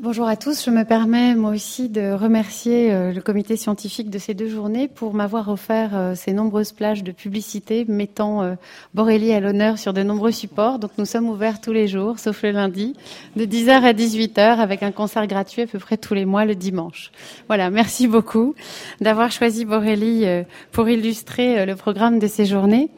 Bonjour 0.00 0.28
à 0.28 0.36
tous. 0.36 0.64
Je 0.64 0.70
me 0.70 0.84
permets 0.84 1.34
moi 1.34 1.50
aussi 1.50 1.88
de 1.88 2.12
remercier 2.12 2.92
euh, 2.92 3.12
le 3.12 3.20
comité 3.20 3.56
scientifique 3.56 4.10
de 4.10 4.18
ces 4.20 4.32
deux 4.32 4.48
journées 4.48 4.86
pour 4.86 5.12
m'avoir 5.12 5.48
offert 5.48 5.90
euh, 5.92 6.14
ces 6.14 6.32
nombreuses 6.32 6.70
plages 6.70 7.02
de 7.02 7.10
publicité 7.10 7.84
mettant 7.88 8.44
euh, 8.44 8.54
Borély 8.94 9.32
à 9.32 9.40
l'honneur 9.40 9.76
sur 9.76 9.92
de 9.92 10.04
nombreux 10.04 10.30
supports. 10.30 10.78
Donc 10.78 10.92
nous 10.98 11.04
sommes 11.04 11.28
ouverts 11.28 11.60
tous 11.60 11.72
les 11.72 11.88
jours, 11.88 12.20
sauf 12.20 12.44
le 12.44 12.52
lundi, 12.52 12.94
de 13.34 13.44
10h 13.44 13.70
à 13.70 13.92
18h 13.92 14.58
avec 14.60 14.84
un 14.84 14.92
concert 14.92 15.26
gratuit 15.26 15.62
à 15.62 15.66
peu 15.66 15.80
près 15.80 15.96
tous 15.96 16.14
les 16.14 16.26
mois 16.26 16.44
le 16.44 16.54
dimanche. 16.54 17.10
Voilà, 17.48 17.68
merci 17.68 18.06
beaucoup 18.06 18.54
d'avoir 19.00 19.32
choisi 19.32 19.64
Borély 19.64 20.24
pour 20.70 20.88
illustrer 20.88 21.66
le 21.66 21.74
programme 21.74 22.20
de 22.20 22.28
ces 22.28 22.44
journées. 22.44 22.88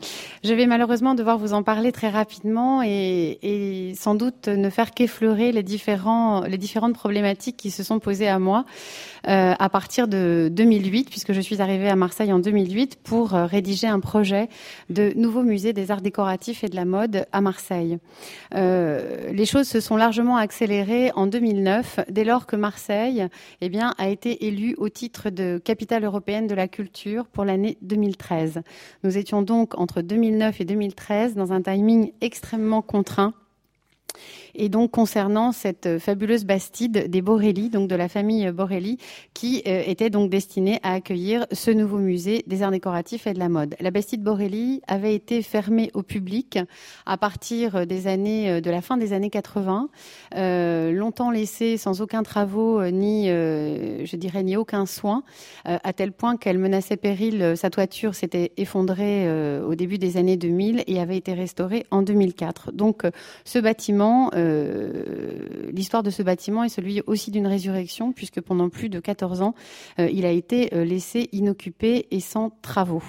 Je 0.45 0.53
vais 0.53 0.67
malheureusement 0.67 1.15
devoir 1.15 1.39
vous 1.39 1.55
en 1.55 1.63
parler 1.63 1.93
très 1.93 2.11
rapidement 2.11 2.83
et, 2.83 3.95
sans 3.97 4.15
doute 4.15 4.49
ne 4.49 4.69
faire 4.69 4.93
qu'effleurer 4.93 5.53
les 5.53 5.63
différents 5.63 6.43
les 6.43 6.59
problématiques 6.93 7.57
qui 7.57 7.71
se 7.71 7.83
sont 7.83 7.99
posées 7.99 8.29
à 8.29 8.39
moi 8.39 8.65
euh, 9.29 9.55
à 9.59 9.69
partir 9.69 10.09
de 10.09 10.49
2008, 10.51 11.11
puisque 11.11 11.33
je 11.33 11.41
suis 11.41 11.61
arrivée 11.61 11.89
à 11.89 11.97
Marseille 11.97 12.33
en 12.33 12.39
2008 12.39 12.97
pour 13.03 13.35
euh, 13.35 13.47
rédiger 13.47 13.87
un 13.87 14.01
projet 14.01 14.49
de 14.89 15.13
nouveau 15.15 15.43
musée 15.43 15.73
des 15.73 15.91
arts 15.91 16.01
décoratifs 16.01 16.65
et 16.65 16.69
de 16.69 16.77
la 16.77 16.85
mode 16.85 17.27
à 17.33 17.41
Marseille. 17.41 17.99
Euh, 18.55 19.31
les 19.33 19.47
choses 19.47 19.69
se 19.69 19.81
sont 19.81 19.97
largement 19.97 20.37
accélérées 20.37 21.13
en 21.15 21.27
2009, 21.27 22.01
dès 22.09 22.25
lors 22.25 22.47
que 22.47 22.57
Marseille 22.57 23.27
eh 23.61 23.69
bien, 23.69 23.95
a 23.99 24.09
été 24.09 24.47
élue 24.47 24.75
au 24.79 24.89
titre 24.89 25.31
de 25.31 25.61
capitale 25.63 26.05
européenne 26.05 26.47
de 26.47 26.55
la 26.55 26.69
culture 26.69 27.27
pour 27.27 27.45
l'année 27.45 27.77
2013. 27.83 28.63
Nous 29.05 29.19
étions 29.19 29.43
donc 29.43 29.79
entre 29.79 30.01
2009 30.01 30.61
et 30.61 30.65
2013 30.65 31.35
dans 31.35 31.53
un 31.53 31.61
timing 31.61 32.13
extrêmement 32.21 32.83
contraint 32.83 33.35
et 34.55 34.69
donc 34.69 34.91
concernant 34.91 35.53
cette 35.53 35.87
euh, 35.87 35.99
fabuleuse 35.99 36.45
bastide 36.45 37.09
des 37.09 37.23
Borelli, 37.23 37.71
donc 37.71 37.89
de 37.89 37.95
la 37.95 38.09
famille 38.09 38.51
Borelli, 38.51 38.99
qui 39.35 39.63
euh, 39.67 39.83
était 39.87 40.11
donc 40.11 40.31
destinée 40.31 40.81
à 40.83 40.95
accueillir 40.95 41.47
ce 41.53 41.71
nouveau 41.71 41.99
musée 41.99 42.45
des 42.47 42.63
arts 42.63 42.71
décoratifs 42.71 43.27
et 43.27 43.33
de 43.33 43.39
la 43.39 43.49
mode. 43.49 43.75
La 43.81 43.91
bastide 43.91 44.23
Borelli 44.23 44.83
avait 44.87 45.15
été 45.15 45.43
fermée 45.43 45.91
au 45.95 46.03
public 46.03 46.59
à 47.07 47.17
partir 47.17 47.87
des 47.87 48.07
années 48.07 48.51
euh, 48.51 48.61
de 48.61 48.71
la 48.71 48.81
fin 48.81 48.97
des 48.97 49.13
années 49.13 49.31
80, 49.31 49.89
longtemps 50.93 51.31
laissée 51.31 51.77
sans 51.77 52.01
aucun 52.01 52.23
travaux 52.23 52.85
ni, 52.91 53.27
je 53.29 54.17
dirais, 54.17 54.43
ni 54.43 54.57
aucun 54.57 54.87
soin, 54.87 55.23
à 55.65 55.93
tel 55.93 56.13
point 56.13 56.37
qu'elle 56.37 56.59
menaçait 56.59 56.97
péril. 56.97 57.55
Sa 57.57 57.71
toiture 57.71 58.15
s'était 58.15 58.53
effondrée 58.57 59.29
au 59.63 59.75
début 59.75 59.99
des 59.99 60.17
années 60.17 60.37
2000 60.37 60.85
et 60.87 61.01
avait 61.01 61.17
été 61.17 61.33
restaurée 61.33 61.87
en 61.91 62.03
2004. 62.03 62.73
Donc, 62.73 63.05
ce 63.45 63.59
bâtiment 63.59 64.00
euh, 64.35 65.69
l'histoire 65.73 66.03
de 66.03 66.11
ce 66.11 66.23
bâtiment 66.23 66.65
est 66.65 66.69
celui 66.69 67.03
aussi 67.07 67.31
d'une 67.31 67.47
résurrection, 67.47 68.13
puisque 68.13 68.41
pendant 68.41 68.69
plus 68.69 68.89
de 68.89 69.01
14 69.01 69.43
ans, 69.43 69.55
euh, 69.99 70.09
il 70.11 70.25
a 70.25 70.31
été 70.31 70.75
euh, 70.75 70.85
laissé 70.85 71.29
inoccupé 71.33 72.07
et 72.11 72.21
sans 72.21 72.51
travaux. 72.63 73.03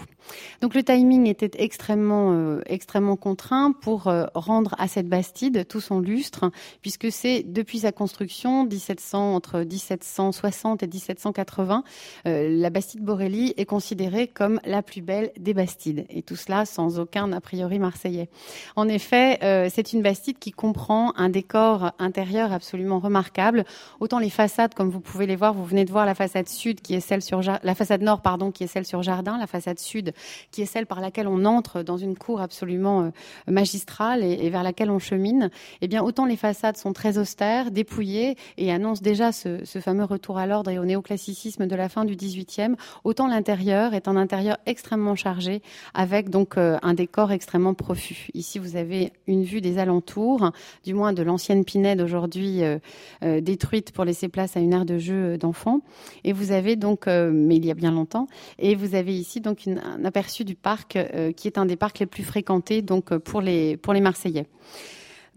Donc 0.62 0.76
le 0.76 0.84
timing 0.84 1.26
était 1.28 1.50
extrêmement, 1.64 2.60
extrêmement 2.68 3.16
contraint 3.16 3.72
pour 3.72 4.04
rendre 4.36 4.76
à 4.78 4.88
cette 4.88 5.10
bastide 5.10 5.68
tout 5.68 5.82
son 5.82 6.00
lustre, 6.00 6.52
puisque 6.84 7.12
c'est 7.12 7.42
depuis 7.42 7.80
sa 7.80 7.92
construction, 7.92 8.66
1700, 8.66 9.34
entre 9.34 9.62
1760 9.62 10.84
et 10.84 10.88
1780, 10.88 11.84
euh, 12.28 12.56
la 12.56 12.70
bastide 12.70 13.02
Borelli 13.02 13.56
est 13.58 13.66
considérée 13.66 14.28
comme 14.28 14.60
la 14.64 14.84
plus 14.84 15.02
belle 15.02 15.32
des 15.40 15.56
bastides, 15.56 16.06
et 16.12 16.22
tout 16.22 16.36
cela 16.36 16.66
sans 16.66 17.00
aucun 17.00 17.34
a 17.34 17.42
priori 17.42 17.80
marseillais. 17.80 18.30
En 18.76 18.88
effet, 18.88 19.40
c'est 19.72 19.92
une 19.92 20.04
bastide 20.04 20.38
qui 20.38 20.52
comprend 20.52 20.81
un 20.90 21.30
décor 21.30 21.92
intérieur 22.00 22.52
absolument 22.52 23.00
remarquable. 23.00 23.66
Autant 24.00 24.20
les 24.20 24.30
façades, 24.30 24.74
comme 24.74 24.90
vous 24.90 25.00
pouvez 25.00 25.26
les 25.26 25.36
voir, 25.36 25.54
vous 25.54 25.66
venez 25.66 25.86
de 25.86 25.92
voir 25.92 26.06
la 26.06 26.16
façade 26.16 26.50
sud 26.50 26.82
qui 26.82 26.96
est 26.96 27.00
celle 27.00 27.22
sur 27.22 27.42
la 27.42 27.76
façade 27.76 28.02
nord, 28.02 28.22
pardon, 28.22 28.52
qui 28.52 28.64
est 28.64 28.68
celle 28.68 28.86
sur 28.86 29.04
jardin, 29.04 29.38
la 29.38 29.48
façade 29.48 29.80
sud 29.80 30.14
qui 30.52 30.62
est 30.62 30.66
celle 30.66 30.86
par 30.86 31.02
laquelle 31.02 31.28
on 31.28 31.46
entre 31.46 31.84
dans 31.84 31.98
une 31.98 32.18
cour 32.18 32.42
absolument 32.42 33.04
euh, 33.04 33.10
magistrale 33.48 34.24
et, 34.24 34.50
vers 34.50 34.64
laquelle 34.64 34.90
on 34.90 35.00
chemine, 35.00 35.50
eh 35.82 35.88
bien 35.88 36.02
autant 36.02 36.26
les 36.26 36.36
façades 36.36 36.78
sont 36.78 36.94
très 36.94 37.18
austères, 37.18 37.72
dépouillées 37.72 38.36
et 38.58 38.72
annoncent 38.72 39.02
déjà 39.02 39.32
ce, 39.32 39.64
fameux 39.82 40.04
retour 40.04 40.38
à 40.38 40.46
l'ordre 40.46 40.70
et 40.70 40.80
au 40.80 40.86
néoclassicisme 40.86 41.68
de 41.68 41.76
la 41.76 41.90
fin 41.90 42.06
du 42.06 42.16
XVIIIe, 42.16 42.76
autant 43.04 43.28
l'intérieur 43.28 43.94
est 43.94 44.08
un 44.08 44.16
intérieur 44.16 44.58
extrêmement 44.66 45.16
chargé 45.16 45.62
avec 45.94 46.30
donc 46.30 46.58
euh, 46.58 46.78
un 46.82 46.94
décor 46.94 47.32
extrêmement 47.32 47.74
profus. 47.74 48.30
Ici, 48.34 48.60
vous 48.60 48.76
avez 48.76 49.14
une 49.28 49.44
vue 49.44 49.62
des 49.62 49.78
alentours, 49.78 50.52
du 50.84 50.94
moins 50.94 51.14
de 51.14 51.24
l'ancienne 51.24 51.66
Pinède 51.66 52.02
aujourd'hui 52.02 52.62
euh, 52.64 53.42
détruite 53.42 53.92
pour 53.92 54.06
laisser 54.06 54.30
place 54.30 54.58
à 54.58 54.60
une 54.60 54.74
aire 54.74 54.86
de 54.86 54.98
jeu 54.98 55.38
d'enfants. 55.38 55.82
Et 56.24 56.34
vous 56.34 56.52
avez 56.52 56.76
donc, 56.76 57.08
mais 57.08 57.56
il 57.56 57.66
y 57.66 57.72
a 57.72 57.76
bien 57.76 57.92
longtemps, 57.92 58.28
et 58.60 58.76
vous 58.76 58.96
avez 58.96 59.16
ici 59.16 59.42
donc 59.42 59.68
un 59.68 60.06
aperçu 60.06 60.44
du 60.44 60.56
parc, 60.56 60.96
euh, 60.96 61.32
qui 61.32 61.48
est 61.48 61.58
un 61.58 61.66
des 61.66 61.76
parcs 61.76 62.00
les 62.00 62.06
plus 62.06 62.24
fréquentés 62.24 62.82
donc 62.82 63.12
euh, 63.12 63.20
pour 63.20 63.42
les 63.42 63.78
pour 63.78 63.94
les 63.94 64.02
Marseillais. 64.02 64.48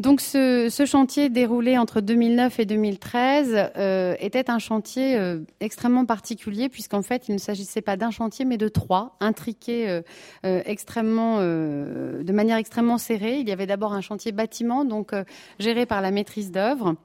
Donc 0.01 0.21
ce, 0.21 0.85
chantier 0.87 1.29
déroulé 1.29 1.79
entre 1.79 2.01
2009 2.01 2.59
et 2.59 2.67
2013 2.67 3.71
euh, 3.77 4.17
était 4.19 4.51
un 4.51 4.59
chantier 4.59 5.17
extrêmement 5.61 6.05
particulier 6.05 6.69
puisqu'en 6.69 7.03
fait 7.03 7.29
il 7.29 7.35
ne 7.35 7.39
s'agissait 7.39 7.81
pas 7.81 7.97
d'un 7.97 8.11
chantier 8.11 8.45
mais 8.45 8.57
de 8.57 8.69
trois, 8.69 9.17
intriqués 9.21 10.01
extrêmement, 10.43 11.39
de 11.39 12.33
manière 12.33 12.57
extrêmement 12.57 12.99
serrée. 12.99 13.39
Il 13.39 13.49
y 13.49 13.53
avait 13.53 13.67
d'abord 13.67 13.93
un 13.93 14.01
chantier 14.01 14.33
bâtiment 14.33 14.85
donc 14.85 15.13
géré 15.61 15.87
par 15.87 16.01
la 16.01 16.11
maîtrise 16.11 16.51
d'œuvre 16.51 16.97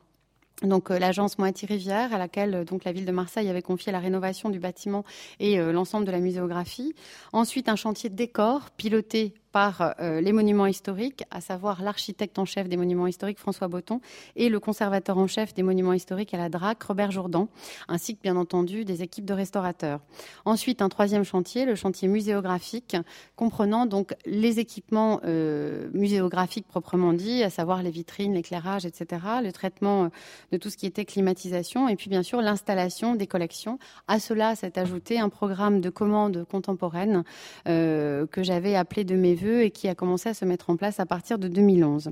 donc 0.64 0.92
euh, 0.92 1.00
l'agence 1.00 1.38
Moitié 1.38 1.68
Rivière, 1.68 2.14
à 2.14 2.18
laquelle 2.18 2.54
euh, 2.56 2.64
donc 2.66 2.84
la 2.84 2.92
ville 2.92 3.06
de 3.06 3.12
Marseille 3.12 3.50
avait 3.50 3.62
confié 3.62 3.92
la 3.92 4.00
rénovation 4.00 4.50
du 4.50 4.60
bâtiment 4.60 5.06
et 5.40 5.60
euh, 5.60 5.72
l'ensemble 5.72 6.06
de 6.06 6.12
la 6.12 6.20
muséographie. 6.20 6.94
Ensuite, 7.32 7.70
un 7.70 7.76
chantier 7.76 8.10
de 8.10 8.16
décor 8.16 8.72
piloté 8.72 9.34
par 9.52 9.96
euh, 10.00 10.22
les 10.22 10.32
monuments 10.32 10.68
historiques, 10.68 11.24
à 11.32 11.42
savoir 11.42 11.82
l'architecte 11.82 12.38
en 12.38 12.46
chef 12.46 12.70
des 12.70 12.78
monuments 12.78 13.08
historiques 13.08 13.40
François 13.40 13.68
Botton 13.68 14.00
et 14.36 14.50
le 14.50 14.60
conservateur 14.60 15.18
en 15.18 15.28
chef 15.28 15.54
des 15.54 15.64
monuments 15.64 15.94
historiques 15.94 16.34
à 16.34 16.38
la 16.38 16.50
DRAC 16.50 16.82
Robert 16.84 17.12
Jourdan, 17.12 17.48
ainsi 17.88 18.16
que 18.16 18.22
bien 18.22 18.36
entendu 18.36 18.86
des 18.86 19.02
équipes 19.02 19.26
de 19.26 19.34
restaurateurs. 19.34 20.02
Ensuite, 20.46 20.82
un 20.82 20.90
troisième 20.90 21.24
chantier, 21.24 21.66
le 21.66 21.76
chantier 21.76 22.08
muséographique, 22.08 22.96
comprenant 23.36 23.86
donc 23.86 24.14
les 24.26 24.60
équipements 24.60 25.20
euh, 25.26 25.90
muséographiques 25.94 26.68
proprement 26.68 27.14
dit, 27.14 27.44
à 27.44 27.50
savoir 27.50 27.82
les 27.82 27.92
vitrines, 27.92 28.34
l'éclairage, 28.34 28.86
etc., 28.86 29.22
le 29.44 29.52
traitement 29.52 30.06
euh, 30.06 30.10
de 30.52 30.58
tout 30.58 30.70
ce 30.70 30.78
qui 30.78 30.86
était 30.86 31.06
climatisation, 31.06 31.88
et 31.88 31.96
puis 31.96 32.10
bien 32.10 32.24
sûr 32.24 32.42
l'installation 32.42 33.16
des 33.16 33.28
collections. 33.28 33.80
À 34.08 34.20
cela 34.20 34.56
s'est 34.56 34.78
ajouté 34.78 35.20
un 35.20 35.30
programme 35.30 35.82
de 35.82 35.90
commandes 35.90 36.46
contemporaines 36.50 37.24
que 37.66 38.44
j'avais 38.44 38.76
appelé 38.76 39.04
de 39.04 39.16
mes 39.16 39.36
et 39.48 39.72
qui 39.72 39.88
a 39.88 39.96
commencé 39.96 40.30
à 40.30 40.34
se 40.34 40.46
mettre 40.46 40.70
en 40.70 40.76
place 40.76 41.00
à 41.00 41.06
partir 41.06 41.40
de 41.40 41.48
2011. 41.48 42.10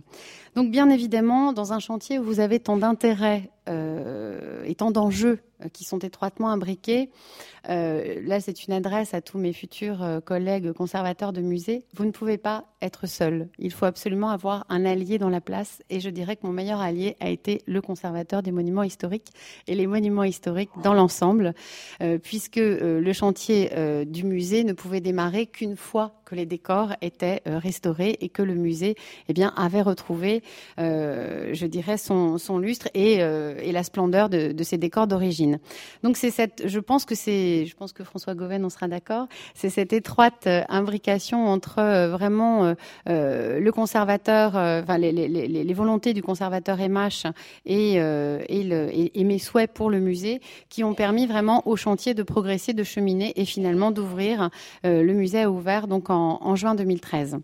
Donc 0.55 0.71
bien 0.71 0.89
évidemment, 0.89 1.53
dans 1.53 1.73
un 1.73 1.79
chantier 1.79 2.19
où 2.19 2.23
vous 2.23 2.39
avez 2.39 2.59
tant 2.59 2.77
d'intérêts 2.77 3.49
euh, 3.67 4.63
et 4.66 4.75
tant 4.75 4.91
d'enjeux 4.91 5.39
euh, 5.63 5.69
qui 5.69 5.83
sont 5.83 6.00
étroitement 6.00 6.50
imbriqués. 6.50 7.09
Euh, 7.69 8.22
là, 8.25 8.39
c'est 8.39 8.66
une 8.66 8.73
adresse 8.73 9.13
à 9.13 9.22
tous 9.22 9.38
mes 9.38 9.53
futurs 9.53 10.05
collègues 10.25 10.72
conservateurs 10.72 11.33
de 11.33 11.41
musée. 11.41 11.83
Vous 11.95 12.05
ne 12.05 12.11
pouvez 12.11 12.38
pas 12.38 12.66
être 12.81 13.07
seul. 13.07 13.50
Il 13.59 13.72
faut 13.72 13.85
absolument 13.85 14.29
avoir 14.29 14.66
un 14.69 14.85
allié 14.85 15.17
dans 15.17 15.29
la 15.29 15.41
place. 15.41 15.81
Et 15.89 16.00
je 16.00 16.09
dirais 16.09 16.35
que 16.35 16.45
mon 16.45 16.53
meilleur 16.53 16.79
allié 16.79 17.17
a 17.19 17.29
été 17.29 17.61
le 17.66 17.81
conservateur 17.81 18.41
des 18.41 18.51
monuments 18.51 18.83
historiques 18.83 19.31
et 19.67 19.75
les 19.75 19.88
monuments 19.88 20.23
historiques 20.23 20.69
dans 20.84 20.94
l'ensemble, 20.94 21.53
puisque 22.22 22.57
le 22.57 23.13
chantier 23.13 23.72
du 24.05 24.23
musée 24.23 24.63
ne 24.63 24.73
pouvait 24.73 25.01
démarrer 25.01 25.47
qu'une 25.47 25.75
fois 25.75 26.13
que 26.25 26.35
les 26.35 26.45
décors 26.45 26.94
étaient 27.01 27.41
restaurés 27.45 28.17
et 28.22 28.29
que 28.29 28.44
le 28.44 28.53
musée 28.53 28.95
eh 29.28 29.34
bien, 29.34 29.53
avait 29.57 29.81
retrouvé, 29.81 30.44
je 30.78 31.66
dirais, 31.66 31.97
son, 31.97 32.38
son 32.38 32.59
lustre 32.59 32.89
et, 32.94 33.22
et 33.62 33.72
la 33.72 33.84
splendeur 33.84 34.29
de, 34.29 34.63
ses 34.63 34.78
décors 34.78 35.07
d'origine. 35.07 35.59
Donc 36.03 36.17
c'est 36.17 36.31
cette, 36.31 36.64
je 36.67 36.79
pense 36.79 37.05
que 37.05 37.16
c'est, 37.16 37.66
je 37.66 37.76
pense 37.76 37.93
que 37.93 38.03
François 38.03 38.35
Goven 38.35 38.66
en 38.66 38.70
sera 38.70 38.87
d'accord, 38.87 39.28
c'est 39.53 39.70
cette 39.70 39.93
étroite 39.93 40.46
euh, 40.47 40.64
imbrication 40.70 41.47
entre 41.47 41.79
euh, 41.79 42.09
vraiment 42.09 42.73
euh, 43.08 43.59
le 43.59 43.72
conservateur, 43.72 44.55
enfin 44.55 44.97
les, 44.97 45.73
volontés 45.73 46.14
du 46.14 46.23
conservateur 46.23 46.78
MH 46.78 47.31
et, 47.66 47.96
et, 47.96 49.23
mes 49.23 49.40
souhaits 49.40 49.72
pour 49.72 49.90
le 49.90 49.99
musée 49.99 50.41
qui 50.70 50.84
ont 50.84 50.93
permis 50.93 51.28
vraiment 51.28 51.67
au 51.67 51.76
chantier 51.76 52.14
de 52.14 52.23
progresser, 52.23 52.73
de 52.73 52.84
cheminer 52.84 53.34
et 53.35 53.46
finalement 53.46 53.91
d'ouvrir. 53.91 54.49
le 54.84 55.14
musée 55.14 55.41
a 55.41 55.52
ouvert 55.52 55.87
donc 55.87 56.09
en 56.09 56.55
juin 56.55 56.73
2013. 56.73 57.40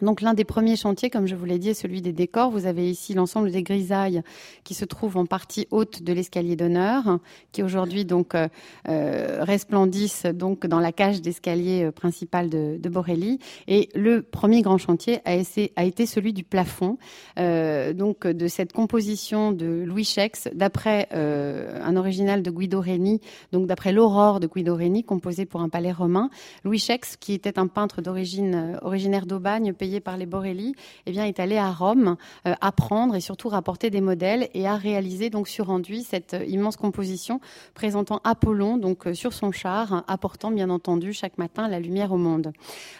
Donc 0.00 0.20
l'un 0.20 0.34
des 0.34 0.44
premiers 0.44 0.76
chantiers, 0.76 1.10
comme 1.10 1.26
je 1.26 1.34
vous 1.34 1.44
l'ai 1.44 1.58
dit, 1.58 1.70
est 1.70 1.74
celui 1.74 2.02
des 2.02 2.12
décors. 2.12 2.50
Vous 2.50 2.66
avez 2.66 2.90
ici 2.90 3.14
l'ensemble 3.14 3.50
des 3.50 3.62
grisailles 3.62 4.22
qui 4.64 4.74
se 4.74 4.84
trouvent 4.84 5.16
en 5.16 5.26
partie 5.26 5.66
haute 5.70 6.02
de 6.02 6.12
l'escalier 6.12 6.56
d'honneur, 6.56 7.18
qui 7.52 7.62
aujourd'hui 7.62 8.04
donc 8.04 8.34
euh, 8.34 8.48
euh, 8.88 9.38
resplendissent 9.42 10.26
donc 10.26 10.66
dans 10.66 10.80
la 10.80 10.92
cage 10.92 11.20
d'escalier 11.20 11.84
euh, 11.84 11.92
principal 11.92 12.48
de, 12.48 12.78
de, 12.78 12.88
Borelli. 12.88 13.38
Et 13.68 13.88
le 13.94 14.22
premier 14.22 14.62
grand 14.62 14.78
chantier 14.78 15.20
a, 15.24 15.34
été 15.34 16.06
celui 16.06 16.32
du 16.32 16.44
plafond, 16.44 16.98
euh, 17.38 17.92
donc 17.92 18.26
de 18.26 18.48
cette 18.48 18.72
composition 18.72 19.52
de 19.52 19.84
Louis 19.86 20.04
Chex, 20.04 20.48
d'après 20.54 21.08
euh, 21.12 21.80
un 21.82 21.96
original 21.96 22.42
de 22.42 22.50
Guido 22.50 22.80
Reni, 22.80 23.20
donc 23.52 23.66
d'après 23.66 23.92
l'aurore 23.92 24.40
de 24.40 24.46
Guido 24.46 24.74
Reni, 24.74 25.04
composé 25.04 25.46
pour 25.46 25.60
un 25.60 25.68
palais 25.68 25.92
romain. 25.92 26.28
Louis 26.64 26.78
Chex, 26.78 27.16
qui 27.16 27.32
était 27.32 27.58
un 27.58 27.66
peintre 27.66 28.02
d'origine 28.02 28.78
originaire 28.82 29.26
d'Aubagne, 29.26 29.72
payé 29.82 29.98
par 29.98 30.16
les 30.16 30.26
Borelli, 30.26 30.76
eh 31.06 31.10
bien, 31.10 31.24
est 31.24 31.40
allé 31.40 31.56
à 31.56 31.72
Rome 31.72 32.14
euh, 32.46 32.54
apprendre 32.60 33.16
et 33.16 33.20
surtout 33.20 33.48
rapporter 33.48 33.90
des 33.90 34.00
modèles 34.00 34.48
et 34.54 34.68
a 34.68 34.76
réalisé 34.76 35.28
donc 35.28 35.48
sur 35.48 35.70
enduit 35.70 36.04
cette 36.04 36.34
euh, 36.34 36.44
immense 36.44 36.76
composition 36.76 37.40
présentant 37.74 38.20
Apollon 38.22 38.76
donc 38.76 39.08
euh, 39.08 39.14
sur 39.14 39.32
son 39.32 39.50
char, 39.50 40.04
apportant 40.06 40.52
bien 40.52 40.70
entendu 40.70 41.12
chaque 41.12 41.36
matin 41.36 41.66
la 41.66 41.80
lumière 41.80 42.12
au 42.12 42.16
monde. 42.16 42.52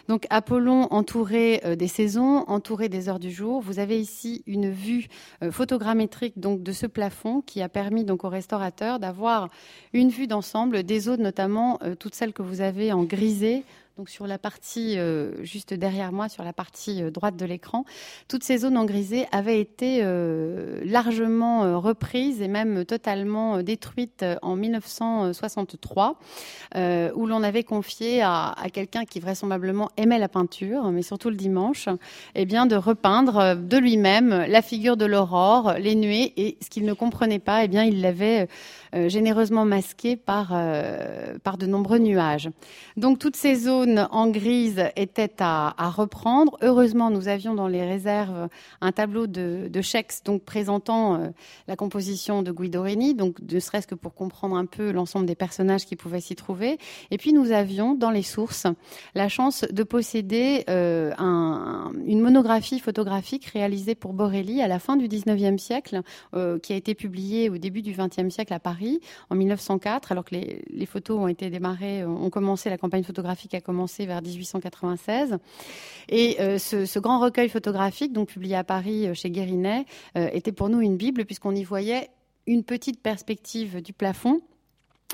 Donc 0.09 0.27
Apollon 0.29 0.89
entouré 0.91 1.61
des 1.77 1.87
saisons, 1.87 2.43
entouré 2.49 2.89
des 2.89 3.07
heures 3.07 3.19
du 3.19 3.31
jour. 3.31 3.61
Vous 3.61 3.79
avez 3.79 3.97
ici 3.97 4.43
une 4.45 4.69
vue 4.69 5.07
photogrammétrique 5.51 6.37
donc 6.37 6.63
de 6.63 6.73
ce 6.73 6.85
plafond 6.85 7.39
qui 7.39 7.61
a 7.61 7.69
permis 7.69 8.03
donc 8.03 8.25
aux 8.25 8.29
restaurateurs 8.29 8.99
d'avoir 8.99 9.49
une 9.93 10.09
vue 10.09 10.27
d'ensemble 10.27 10.83
des 10.83 10.99
zones 10.99 11.21
notamment 11.21 11.79
toutes 11.99 12.15
celles 12.15 12.33
que 12.33 12.41
vous 12.41 12.59
avez 12.59 12.91
en 12.91 13.03
grisé 13.03 13.63
donc 13.97 14.09
sur 14.09 14.25
la 14.25 14.39
partie 14.39 14.97
euh, 14.97 15.43
juste 15.43 15.71
derrière 15.75 16.11
moi, 16.11 16.27
sur 16.27 16.43
la 16.43 16.51
partie 16.51 17.03
euh, 17.03 17.11
droite 17.11 17.35
de 17.35 17.45
l'écran, 17.45 17.85
toutes 18.27 18.43
ces 18.43 18.57
zones 18.57 18.75
en 18.75 18.85
grisé 18.85 19.27
avaient 19.31 19.59
été 19.59 19.99
euh, 20.01 20.81
largement 20.83 21.79
reprises 21.79 22.41
et 22.41 22.47
même 22.47 22.85
totalement 22.85 23.61
détruites 23.61 24.25
en 24.41 24.55
1963, 24.55 26.17
euh, 26.75 27.11
où 27.13 27.27
l'on 27.27 27.43
avait 27.43 27.63
confié 27.63 28.23
à, 28.23 28.55
quelqu'un 28.73 29.05
qui 29.05 29.19
vraisemblablement 29.19 29.91
aimait 29.97 30.17
la 30.17 30.27
peinture, 30.29 30.89
mais 30.91 31.03
surtout 31.03 31.29
le 31.29 31.35
dimanche, 31.35 31.87
eh 32.33 32.45
bien 32.45 32.65
de 32.65 32.75
repeindre 32.75 33.55
de 33.55 33.77
lui-même 33.77 34.45
la 34.47 34.63
figure 34.63 34.97
de 34.97 35.05
l'aurore, 35.05 35.73
les 35.73 35.93
nuées, 35.93 36.33
et 36.37 36.57
ce 36.61 36.69
qu'il 36.69 36.85
ne 36.85 36.93
comprenait 36.93 37.39
pas, 37.39 37.63
eh 37.63 37.67
bien 37.67 37.83
il 37.83 38.01
l'avait 38.01 38.47
généreusement 39.07 39.65
masqué 39.65 40.15
par, 40.15 40.49
par 41.43 41.57
de 41.57 41.65
nombreux 41.65 41.99
nuages. 41.99 42.49
Donc 42.97 43.19
toutes 43.19 43.35
ces 43.35 43.55
zones 43.55 43.82
en 43.87 44.27
grise 44.27 44.83
étaient 44.95 45.35
à, 45.39 45.73
reprendre. 45.95 46.57
Heureusement, 46.61 47.09
nous 47.09 47.27
avions 47.27 47.53
dans 47.53 47.67
les 47.67 47.85
réserves 47.85 48.49
un 48.81 48.91
tableau 48.91 49.27
de, 49.27 49.69
de 49.71 49.81
chèques 49.81 50.13
donc 50.25 50.43
présentant 50.43 51.15
euh, 51.15 51.29
la 51.67 51.75
composition 51.75 52.41
de 52.43 52.51
Guido 52.51 52.83
Reni, 52.83 53.15
donc 53.15 53.37
ne 53.41 53.59
serait-ce 53.59 53.87
que 53.87 53.95
pour 53.95 54.13
comprendre 54.13 54.57
un 54.57 54.65
peu 54.65 54.91
l'ensemble 54.91 55.25
des 55.25 55.35
personnages 55.35 55.85
qui 55.85 55.95
pouvaient 55.95 56.19
s'y 56.19 56.35
trouver. 56.35 56.77
Et 57.09 57.17
puis 57.17 57.31
nous 57.31 57.51
avions 57.51 57.95
dans 57.95 58.11
les 58.11 58.23
sources 58.23 58.67
la 59.15 59.29
chance 59.29 59.63
de 59.69 59.83
posséder 59.83 60.65
euh, 60.69 61.13
un, 61.17 61.91
une 62.05 62.19
monographie 62.19 62.79
photographique 62.79 63.45
réalisée 63.45 63.95
pour 63.95 64.13
Borelli 64.13 64.61
à 64.61 64.67
la 64.67 64.79
fin 64.79 64.97
du 64.97 65.07
19e 65.07 65.57
siècle, 65.57 66.01
euh, 66.35 66.59
qui 66.59 66.73
a 66.73 66.75
été 66.75 66.95
publiée 66.95 67.49
au 67.49 67.57
début 67.57 67.81
du 67.81 67.93
20e 67.93 68.29
siècle 68.29 68.53
à 68.53 68.59
Paris 68.59 68.73
Paris 68.73 68.99
en 69.29 69.35
1904, 69.35 70.11
alors 70.11 70.25
que 70.25 70.33
les, 70.33 70.63
les, 70.67 70.85
photos 70.87 71.19
ont 71.19 71.27
été 71.27 71.51
démarrées, 71.51 72.03
ont 72.03 72.31
commencé, 72.31 72.71
la 72.71 72.79
campagne 72.79 73.03
photographique 73.03 73.53
a 73.53 73.61
commencé 73.61 73.72
vers 73.99 74.21
1896. 74.21 75.37
Et 76.09 76.39
euh, 76.39 76.57
ce, 76.57 76.85
ce, 76.85 76.99
grand 76.99 77.19
recueil 77.19 77.49
photographique, 77.49 78.13
donc 78.13 78.29
publié 78.29 78.55
à 78.55 78.63
Paris 78.63 79.07
euh, 79.07 79.13
chez 79.13 79.29
Guérinet, 79.29 79.85
euh, 80.17 80.29
était 80.33 80.51
pour 80.51 80.69
nous 80.69 80.81
une 80.81 80.97
bible 80.97 81.25
puisqu'on 81.25 81.55
y 81.55 81.63
voyait 81.63 82.09
une 82.47 82.63
petite 82.63 83.01
perspective 83.01 83.81
du 83.81 83.93
plafond 83.93 84.41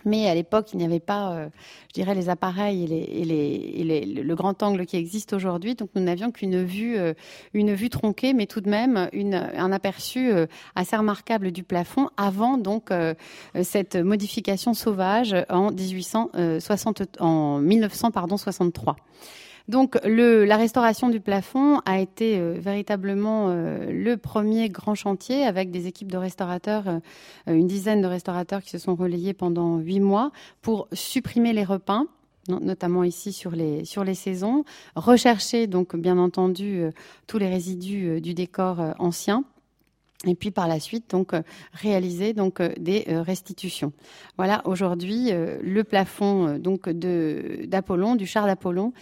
mais 0.05 0.29
à 0.29 0.35
l'époque, 0.35 0.69
il 0.73 0.77
n'y 0.77 0.85
avait 0.85 0.99
pas, 0.99 1.31
euh, 1.31 1.49
je 1.89 1.93
dirais, 1.93 2.15
les 2.15 2.29
appareils 2.29 2.83
et, 2.83 2.87
les, 2.87 2.97
et, 2.97 3.25
les, 3.25 3.71
et 3.75 3.83
les, 3.83 4.05
le 4.23 4.35
grand 4.35 4.61
angle 4.63 4.85
qui 4.85 4.97
existe 4.97 5.33
aujourd'hui. 5.33 5.75
Donc, 5.75 5.89
nous 5.95 6.01
n'avions 6.01 6.31
qu'une 6.31 6.63
vue, 6.63 6.97
euh, 6.97 7.13
une 7.53 7.73
vue 7.73 7.89
tronquée, 7.89 8.33
mais 8.33 8.45
tout 8.45 8.61
de 8.61 8.69
même 8.69 9.09
une, 9.13 9.35
un 9.35 9.71
aperçu 9.71 10.31
euh, 10.31 10.45
assez 10.75 10.95
remarquable 10.95 11.51
du 11.51 11.63
plafond 11.63 12.09
avant 12.17 12.57
donc 12.57 12.91
euh, 12.91 13.13
cette 13.63 13.95
modification 13.95 14.73
sauvage 14.73 15.35
en 15.49 15.71
1860, 15.71 17.17
en 17.19 17.59
1963. 17.59 18.95
Donc 19.69 19.99
la 20.03 20.57
restauration 20.57 21.09
du 21.09 21.19
plafond 21.19 21.79
a 21.85 21.99
été 21.99 22.39
euh, 22.39 22.55
véritablement 22.57 23.49
euh, 23.49 23.91
le 23.91 24.17
premier 24.17 24.67
grand 24.67 24.95
chantier 24.95 25.43
avec 25.43 25.69
des 25.69 25.85
équipes 25.85 26.11
de 26.11 26.17
restaurateurs, 26.17 26.87
euh, 26.87 26.99
une 27.45 27.67
dizaine 27.67 28.01
de 28.01 28.07
restaurateurs 28.07 28.63
qui 28.63 28.71
se 28.71 28.79
sont 28.79 28.95
relayés 28.95 29.35
pendant 29.35 29.77
huit 29.77 29.99
mois 29.99 30.31
pour 30.63 30.87
supprimer 30.91 31.53
les 31.53 31.63
repeints 31.63 32.07
notamment 32.47 33.03
ici 33.03 33.31
sur 33.31 33.51
les, 33.51 33.85
sur 33.85 34.03
les 34.03 34.15
saisons, 34.15 34.63
rechercher 34.95 35.67
donc 35.67 35.95
bien 35.95 36.17
entendu 36.17 36.81
tous 37.27 37.37
les 37.37 37.47
résidus 37.47 38.21
du 38.21 38.33
décor 38.33 38.79
ancien 38.97 39.43
et 40.27 40.35
puis 40.35 40.51
par 40.51 40.67
la 40.67 40.81
suite 40.81 41.11
donc 41.11 41.33
euh, 41.33 41.41
réaliser 41.71 42.33
donc 42.33 42.59
euh, 42.59 42.73
des 42.77 43.05
euh, 43.07 43.21
restitutions. 43.21 43.93
Voilà 44.37 44.61
aujourd'hui 44.65 45.31
le 45.31 45.83
plafond 45.83 46.57
donc 46.57 46.89
d'Apollon 46.89 48.15
du 48.15 48.25
char 48.25 48.45
d'Apollon 48.45 48.93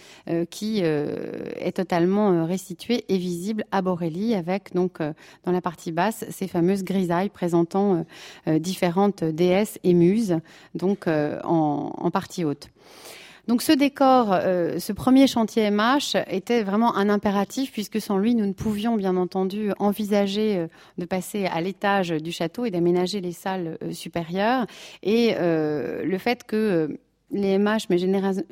qui 0.50 0.80
est 0.80 1.76
totalement 1.76 2.44
restitué 2.44 3.04
et 3.08 3.18
visible 3.18 3.64
à 3.70 3.82
Borelli 3.82 4.34
avec 4.34 4.74
donc 4.74 4.98
dans 4.98 5.52
la 5.52 5.60
partie 5.60 5.92
basse 5.92 6.24
ces 6.30 6.48
fameuses 6.48 6.82
grisailles 6.82 7.28
présentant 7.28 8.04
différentes 8.46 9.22
déesses 9.22 9.78
et 9.84 9.94
muses 9.94 10.38
donc 10.74 11.06
en 11.06 12.10
partie 12.10 12.44
haute. 12.44 12.68
Donc 13.48 13.62
ce 13.62 13.72
décor, 13.72 14.34
euh, 14.34 14.78
ce 14.78 14.92
premier 14.92 15.26
chantier 15.26 15.70
MH 15.70 16.18
était 16.30 16.62
vraiment 16.62 16.94
un 16.96 17.08
impératif 17.08 17.72
puisque 17.72 17.98
sans 17.98 18.18
lui, 18.18 18.34
nous 18.34 18.44
ne 18.44 18.52
pouvions 18.52 18.94
bien 18.94 19.16
entendu 19.16 19.72
envisager 19.78 20.58
euh, 20.58 20.66
de 20.98 21.06
passer 21.06 21.46
à 21.46 21.62
l'étage 21.62 22.10
du 22.10 22.30
château 22.30 22.66
et 22.66 22.70
d'aménager 22.70 23.22
les 23.22 23.32
salles 23.32 23.78
euh, 23.82 23.92
supérieures. 23.92 24.66
Et 25.02 25.34
le 25.38 26.18
fait 26.18 26.44
que 26.44 26.98
les 27.30 27.58
MH 27.58 27.86
mais 27.90 27.98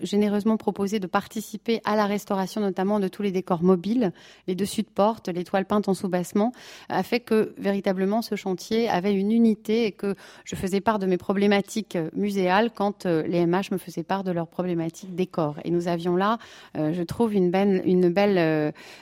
généreusement 0.02 0.56
proposé 0.56 1.00
de 1.00 1.06
participer 1.06 1.80
à 1.84 1.96
la 1.96 2.06
restauration 2.06 2.60
notamment 2.60 3.00
de 3.00 3.08
tous 3.08 3.22
les 3.22 3.30
décors 3.30 3.62
mobiles, 3.62 4.12
les 4.46 4.54
dessus 4.54 4.82
de 4.82 4.88
porte, 4.88 5.28
les 5.28 5.44
toiles 5.44 5.64
peintes 5.64 5.88
en 5.88 5.94
sous-bassement, 5.94 6.52
a 6.88 7.02
fait 7.02 7.20
que 7.20 7.54
véritablement 7.58 8.22
ce 8.22 8.34
chantier 8.34 8.88
avait 8.88 9.14
une 9.14 9.32
unité 9.32 9.86
et 9.86 9.92
que 9.92 10.14
je 10.44 10.56
faisais 10.56 10.80
part 10.80 10.98
de 10.98 11.06
mes 11.06 11.16
problématiques 11.16 11.98
muséales 12.14 12.70
quand 12.74 13.06
euh, 13.06 13.22
les 13.26 13.44
MH 13.46 13.72
me 13.72 13.78
faisaient 13.78 14.02
part 14.02 14.24
de 14.24 14.30
leurs 14.30 14.48
problématiques 14.48 15.14
décors. 15.14 15.56
Et 15.64 15.70
nous 15.70 15.88
avions 15.88 16.16
là, 16.16 16.38
euh, 16.76 16.92
je 16.92 17.02
trouve, 17.02 17.34
une 17.34 17.50
belle, 17.50 17.82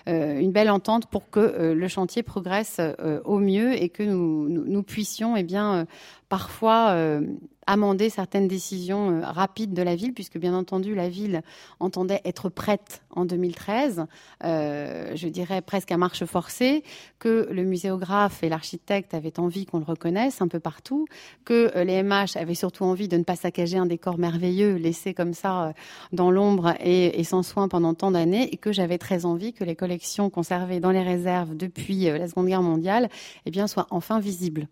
euh, 0.07 0.71
entente 0.71 1.07
pour 1.07 1.31
que 1.31 1.73
le 1.75 1.89
chantier 1.89 2.23
progresse 2.23 2.81
au 3.25 3.39
mieux 3.39 3.81
et 3.81 3.89
que 3.91 4.03
nous, 4.03 4.49
nous, 4.49 4.83
puissions 4.83 5.37
eh 5.37 5.43
bien, 5.43 5.87
parfois 6.35 6.89
euh, 6.91 7.21
amender 7.67 8.11
certaines 8.11 8.49
décisions 8.49 9.11
euh, 9.11 9.21
rapides 9.25 9.73
de 9.73 9.83
la 9.83 9.97
ville, 9.97 10.13
puisque 10.13 10.39
bien 10.39 10.55
entendu 10.55 10.95
la 10.95 11.09
ville 11.09 11.43
entendait 11.81 12.21
être 12.25 12.49
prête 12.49 13.03
en 13.15 13.25
2013, 13.25 14.07
euh, 14.45 15.13
je 15.15 15.29
dirais 15.29 15.63
presque 15.63 15.93
à 15.93 15.97
marche 15.97 16.25
forcée, 16.25 16.85
que 17.19 17.49
le 17.51 17.65
muséographe 17.65 18.43
et 18.43 18.49
l'architecte 18.49 19.15
avaient 19.15 19.39
envie 19.39 19.67
qu'on 19.67 19.79
le 19.79 19.85
reconnaisse 19.85 20.41
un 20.43 20.49
peu 20.49 20.61
partout, 20.61 21.07
que 21.45 21.73
euh, 21.77 21.85
les 21.85 22.03
MH 22.03 22.37
avaient 22.37 22.55
surtout 22.55 22.85
envie 22.85 23.09
de 23.09 23.17
ne 23.17 23.23
pas 23.23 23.37
saccager 23.37 23.79
un 23.79 23.87
décor 23.87 24.19
merveilleux 24.19 24.75
laissé 24.75 25.15
comme 25.15 25.35
ça 25.35 25.69
euh, 25.69 25.73
dans 26.13 26.31
l'ombre 26.31 26.75
et, 26.81 27.21
et, 27.21 27.25
sans 27.25 27.43
soin 27.43 27.69
pendant 27.69 27.95
tant 27.95 28.11
d'années, 28.11 28.53
et 28.53 28.57
que 28.57 28.73
j'avais 28.73 28.99
très 28.99 29.25
envie 29.25 29.53
que 29.53 29.65
les 29.65 29.77
collections 29.77 30.31
conservées 30.31 30.81
dans 30.81 30.91
les 30.91 31.03
réserves 31.03 31.57
depuis 31.57 32.05
la 32.05 32.29
Seconde 32.29 32.47
Guerre 32.47 32.63
mondiale 32.63 33.09
eh 33.47 33.51
bien, 33.51 33.67
soient 33.67 33.87
enfin 33.91 34.21
visibles. 34.21 34.69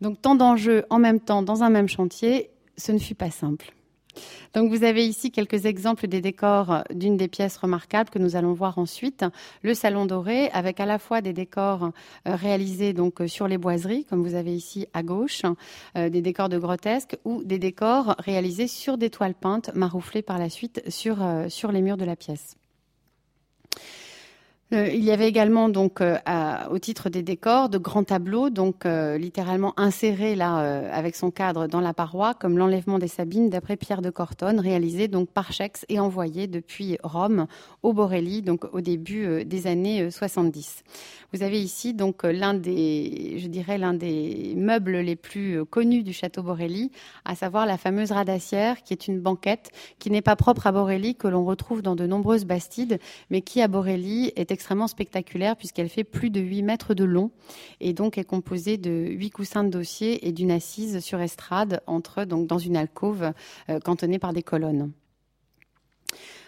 Donc 0.00 0.20
tant 0.20 0.34
d'enjeux 0.34 0.84
en 0.90 0.98
même 0.98 1.20
temps 1.20 1.42
dans 1.42 1.62
un 1.62 1.70
même 1.70 1.88
chantier, 1.88 2.50
ce 2.76 2.92
ne 2.92 2.98
fut 2.98 3.14
pas 3.14 3.30
simple. 3.30 3.72
Donc 4.54 4.70
vous 4.70 4.84
avez 4.84 5.06
ici 5.06 5.30
quelques 5.30 5.66
exemples 5.66 6.06
des 6.06 6.20
décors 6.20 6.84
d'une 6.90 7.16
des 7.16 7.28
pièces 7.28 7.56
remarquables 7.56 8.10
que 8.10 8.18
nous 8.18 8.36
allons 8.36 8.52
voir 8.52 8.78
ensuite, 8.78 9.24
le 9.62 9.74
salon 9.74 10.06
doré 10.06 10.48
avec 10.50 10.80
à 10.80 10.86
la 10.86 10.98
fois 10.98 11.20
des 11.20 11.32
décors 11.32 11.90
euh, 12.28 12.34
réalisés 12.34 12.92
donc 12.92 13.22
sur 13.26 13.48
les 13.48 13.58
boiseries 13.58 14.04
comme 14.04 14.22
vous 14.22 14.34
avez 14.34 14.54
ici 14.54 14.86
à 14.92 15.02
gauche, 15.02 15.42
euh, 15.96 16.08
des 16.08 16.22
décors 16.22 16.48
de 16.48 16.58
grotesque 16.58 17.16
ou 17.24 17.42
des 17.44 17.58
décors 17.58 18.14
réalisés 18.18 18.68
sur 18.68 18.98
des 18.98 19.10
toiles 19.10 19.34
peintes 19.34 19.70
marouflées 19.74 20.22
par 20.22 20.38
la 20.38 20.48
suite 20.48 20.82
euh, 21.06 21.48
sur 21.48 21.72
les 21.72 21.82
murs 21.82 21.96
de 21.96 22.04
la 22.04 22.16
pièce. 22.16 22.56
Euh, 24.74 24.88
il 24.88 25.04
y 25.04 25.12
avait 25.12 25.28
également 25.28 25.68
donc 25.68 26.00
euh, 26.00 26.18
au 26.70 26.78
titre 26.78 27.08
des 27.08 27.22
décors 27.22 27.68
de 27.68 27.78
grands 27.78 28.02
tableaux, 28.02 28.50
donc 28.50 28.86
euh, 28.86 29.16
littéralement 29.16 29.72
insérés 29.76 30.34
là 30.34 30.54
avec 30.92 31.14
son 31.14 31.30
cadre 31.30 31.66
dans 31.66 31.80
la 31.80 31.94
paroi, 31.94 32.34
comme 32.34 32.58
l'enlèvement 32.58 32.98
des 32.98 33.08
Sabines 33.08 33.50
d'après 33.50 33.76
Pierre 33.76 34.02
de 34.02 34.10
Cortone, 34.10 34.58
réalisé 34.58 35.08
donc 35.08 35.30
par 35.30 35.52
Chex 35.52 35.84
et 35.88 36.00
envoyé 36.00 36.46
depuis 36.46 36.98
Rome 37.02 37.46
au 37.82 37.92
Borelli, 37.92 38.42
donc 38.42 38.64
au 38.72 38.80
début 38.80 39.44
des 39.44 39.66
années 39.66 40.10
70. 40.10 40.82
Vous 41.32 41.42
avez 41.42 41.60
ici 41.60 41.94
donc 41.94 42.22
l'un 42.24 42.54
des, 42.54 43.36
je 43.38 43.48
dirais 43.48 43.78
l'un 43.78 43.94
des 43.94 44.54
meubles 44.56 44.98
les 44.98 45.16
plus 45.16 45.64
connus 45.64 46.02
du 46.02 46.12
château 46.12 46.42
Borelli, 46.42 46.90
à 47.24 47.34
savoir 47.34 47.66
la 47.66 47.76
fameuse 47.76 48.12
radassière, 48.12 48.82
qui 48.82 48.92
est 48.92 49.08
une 49.08 49.20
banquette 49.20 49.70
qui 49.98 50.10
n'est 50.10 50.22
pas 50.22 50.36
propre 50.36 50.66
à 50.66 50.72
Borelli, 50.72 51.14
que 51.14 51.28
l'on 51.28 51.44
retrouve 51.44 51.82
dans 51.82 51.96
de 51.96 52.06
nombreuses 52.06 52.44
bastides, 52.44 52.98
mais 53.30 53.42
qui 53.42 53.60
à 53.62 53.68
Borelli 53.68 54.32
est 54.36 54.52
extrêmement 54.64 54.86
spectaculaire 54.86 55.56
puisqu'elle 55.56 55.90
fait 55.90 56.04
plus 56.04 56.30
de 56.30 56.40
8 56.40 56.62
mètres 56.62 56.94
de 56.94 57.04
long 57.04 57.30
et 57.80 57.92
donc 57.92 58.16
est 58.16 58.24
composée 58.24 58.78
de 58.78 59.08
8 59.10 59.28
coussins 59.28 59.62
de 59.62 59.68
dossier 59.68 60.26
et 60.26 60.32
d'une 60.32 60.50
assise 60.50 61.00
sur 61.00 61.20
estrade 61.20 61.82
entre, 61.86 62.24
donc, 62.24 62.46
dans 62.46 62.56
une 62.56 62.74
alcôve 62.74 63.30
euh, 63.68 63.78
cantonnée 63.78 64.18
par 64.18 64.32
des 64.32 64.42
colonnes. 64.42 64.90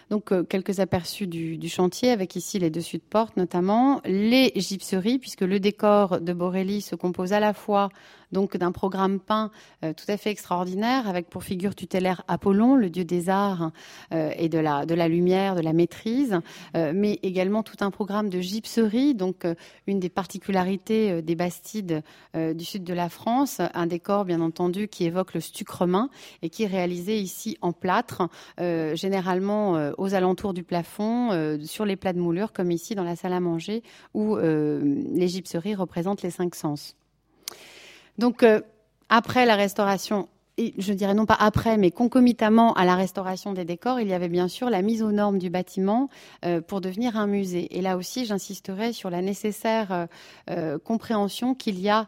Donc 0.09 0.31
euh, 0.31 0.41
quelques 0.41 0.79
aperçus 0.79 1.27
du, 1.27 1.59
du, 1.59 1.69
chantier 1.69 2.09
avec 2.09 2.35
ici 2.35 2.57
les 2.57 2.71
dessus 2.71 2.97
de 2.97 3.03
porte 3.03 3.37
notamment, 3.37 4.01
les 4.03 4.51
gypseries 4.55 5.19
puisque 5.19 5.41
le 5.41 5.59
décor 5.59 6.19
de 6.19 6.33
Borelli 6.33 6.81
se 6.81 6.95
compose 6.95 7.33
à 7.33 7.39
la 7.39 7.53
fois 7.53 7.89
donc 8.31 8.57
d'un 8.57 8.71
programme 8.71 9.19
peint 9.19 9.51
euh, 9.83 9.93
tout 9.93 10.05
à 10.09 10.17
fait 10.17 10.31
extraordinaire 10.31 11.07
avec 11.07 11.29
pour 11.29 11.43
figure 11.43 11.75
tutélaire 11.75 12.23
Apollon, 12.27 12.75
le 12.75 12.89
dieu 12.89 13.05
des 13.05 13.29
arts 13.29 13.71
euh, 14.13 14.31
et 14.37 14.49
de 14.49 14.57
la, 14.59 15.07
lumière, 15.07 15.55
de 15.55 15.61
la 15.61 15.73
maîtrise, 15.73 16.39
euh, 16.75 16.91
mais 16.93 17.19
également 17.23 17.63
tout 17.63 17.77
un 17.81 17.91
programme 17.91 18.29
de 18.29 18.39
gypserie, 18.39 19.15
donc 19.15 19.45
une 19.87 19.99
des 19.99 20.09
particularités 20.09 21.21
des 21.21 21.35
Bastides 21.35 22.03
du 22.35 22.65
sud 22.65 22.83
de 22.83 22.93
la 22.93 23.09
France, 23.09 23.61
un 23.73 23.87
décor 23.87 24.25
bien 24.25 24.41
entendu 24.41 24.87
qui 24.87 25.05
évoque 25.05 25.33
le 25.33 25.39
stuc 25.39 25.69
romain 25.69 26.09
et 26.41 26.49
qui 26.49 26.63
est 26.63 26.67
réalisé 26.67 27.17
ici 27.17 27.57
en 27.61 27.73
plâtre, 27.73 28.29
généralement 28.57 29.91
aux 29.97 30.13
alentours 30.13 30.53
du 30.53 30.63
plafond, 30.63 31.57
sur 31.63 31.85
les 31.85 31.95
plats 31.95 32.13
de 32.13 32.19
moulure, 32.19 32.53
comme 32.53 32.71
ici 32.71 32.95
dans 32.95 33.03
la 33.03 33.15
salle 33.15 33.33
à 33.33 33.39
manger, 33.39 33.83
où 34.13 34.37
les 34.37 35.27
gypseries 35.27 35.75
représentent 35.75 36.21
les 36.21 36.31
cinq 36.31 36.55
sens. 36.55 36.95
Donc, 38.17 38.43
euh, 38.43 38.61
après 39.09 39.45
la 39.45 39.55
restauration 39.55 40.27
et 40.57 40.73
je 40.79 40.91
dirais 40.91 41.13
non 41.13 41.27
pas 41.27 41.37
après, 41.39 41.77
mais 41.77 41.91
concomitamment 41.91 42.73
à 42.73 42.83
la 42.83 42.95
restauration 42.95 43.53
des 43.53 43.63
décors, 43.63 43.99
il 43.99 44.07
y 44.07 44.13
avait 44.13 44.27
bien 44.27 44.47
sûr 44.47 44.71
la 44.71 44.81
mise 44.81 45.03
aux 45.03 45.11
normes 45.11 45.37
du 45.37 45.51
bâtiment 45.51 46.09
euh, 46.45 46.61
pour 46.61 46.81
devenir 46.81 47.15
un 47.15 47.27
musée. 47.27 47.77
Et 47.77 47.81
là 47.81 47.95
aussi, 47.95 48.25
j'insisterai 48.25 48.91
sur 48.91 49.11
la 49.11 49.21
nécessaire 49.21 49.91
euh, 49.91 50.05
euh, 50.49 50.79
compréhension 50.79 51.53
qu'il 51.53 51.79
y 51.79 51.89
a 51.89 52.07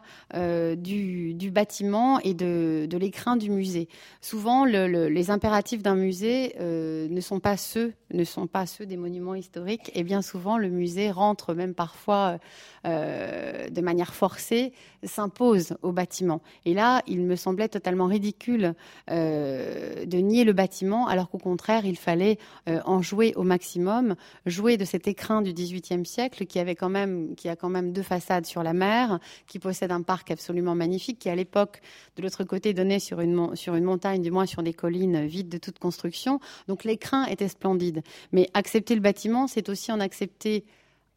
du, 0.74 1.50
bâtiment 1.52 2.18
et 2.20 2.34
de, 2.34 2.88
l'écrin 2.98 3.36
du 3.36 3.50
musée. 3.50 3.88
Souvent, 4.20 4.64
le, 4.64 4.88
le, 4.88 5.08
les 5.08 5.30
impératifs 5.30 5.82
d'un 5.82 5.94
musée 5.94 6.54
ne 6.58 7.20
sont 7.20 7.40
pas 7.40 7.56
ceux 7.56 7.94
ne 8.12 8.24
sont 8.24 8.48
pas 8.48 8.66
ceux 8.66 8.86
des 8.86 8.96
monuments 8.96 9.36
historiques. 9.36 9.92
Et 9.94 10.02
bien 10.02 10.20
souvent, 10.20 10.58
le 10.58 10.68
musée 10.68 11.12
rentre 11.12 11.54
même 11.54 11.74
parfois 11.74 12.38
de 12.84 13.80
manière 13.80 14.14
forcée, 14.14 14.72
s'impose 15.04 15.76
au 15.82 15.92
bâtiment. 15.92 16.42
Et 16.64 16.74
là, 16.74 17.02
il 17.06 17.22
me 17.22 17.36
semblait 17.36 17.68
totalement 17.68 18.06
ridicule 18.06 18.39
euh, 18.48 20.04
de 20.04 20.18
nier 20.18 20.44
le 20.44 20.52
bâtiment, 20.52 21.06
alors 21.06 21.28
qu'au 21.30 21.38
contraire, 21.38 21.84
il 21.84 21.96
fallait 21.96 22.38
euh, 22.68 22.80
en 22.84 23.02
jouer 23.02 23.32
au 23.36 23.42
maximum, 23.42 24.14
jouer 24.46 24.76
de 24.76 24.84
cet 24.84 25.08
écrin 25.08 25.42
du 25.42 25.52
XVIIIe 25.52 26.06
siècle 26.06 26.46
qui 26.46 26.58
avait 26.58 26.74
quand 26.74 26.88
même, 26.88 27.34
qui 27.34 27.48
a 27.48 27.56
quand 27.56 27.68
même 27.68 27.92
deux 27.92 28.02
façades 28.02 28.46
sur 28.46 28.62
la 28.62 28.72
mer, 28.72 29.18
qui 29.46 29.58
possède 29.58 29.92
un 29.92 30.02
parc 30.02 30.30
absolument 30.30 30.74
magnifique, 30.74 31.18
qui 31.18 31.28
à 31.28 31.34
l'époque, 31.34 31.80
de 32.16 32.22
l'autre 32.22 32.44
côté, 32.44 32.72
donnait 32.72 32.98
sur 32.98 33.20
une, 33.20 33.54
sur 33.56 33.74
une 33.74 33.84
montagne, 33.84 34.22
du 34.22 34.30
moins 34.30 34.46
sur 34.46 34.62
des 34.62 34.74
collines 34.74 35.26
vides 35.26 35.48
de 35.48 35.58
toute 35.58 35.78
construction. 35.78 36.40
Donc 36.68 36.84
l'écrin 36.84 37.26
était 37.26 37.48
splendide. 37.48 38.02
Mais 38.32 38.48
accepter 38.54 38.94
le 38.94 39.00
bâtiment, 39.00 39.46
c'est 39.46 39.68
aussi 39.68 39.92
en 39.92 40.00
accepter 40.00 40.64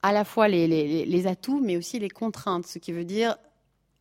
à 0.01 0.11
la 0.11 0.25
fois 0.25 0.47
les, 0.49 0.67
les, 1.05 1.27
atouts, 1.27 1.61
mais 1.61 1.77
aussi 1.77 1.97
les 1.97 2.09
contraintes, 2.09 2.67
ce 2.67 2.77
qui 2.77 2.91
veut 2.91 3.05
dire 3.05 3.37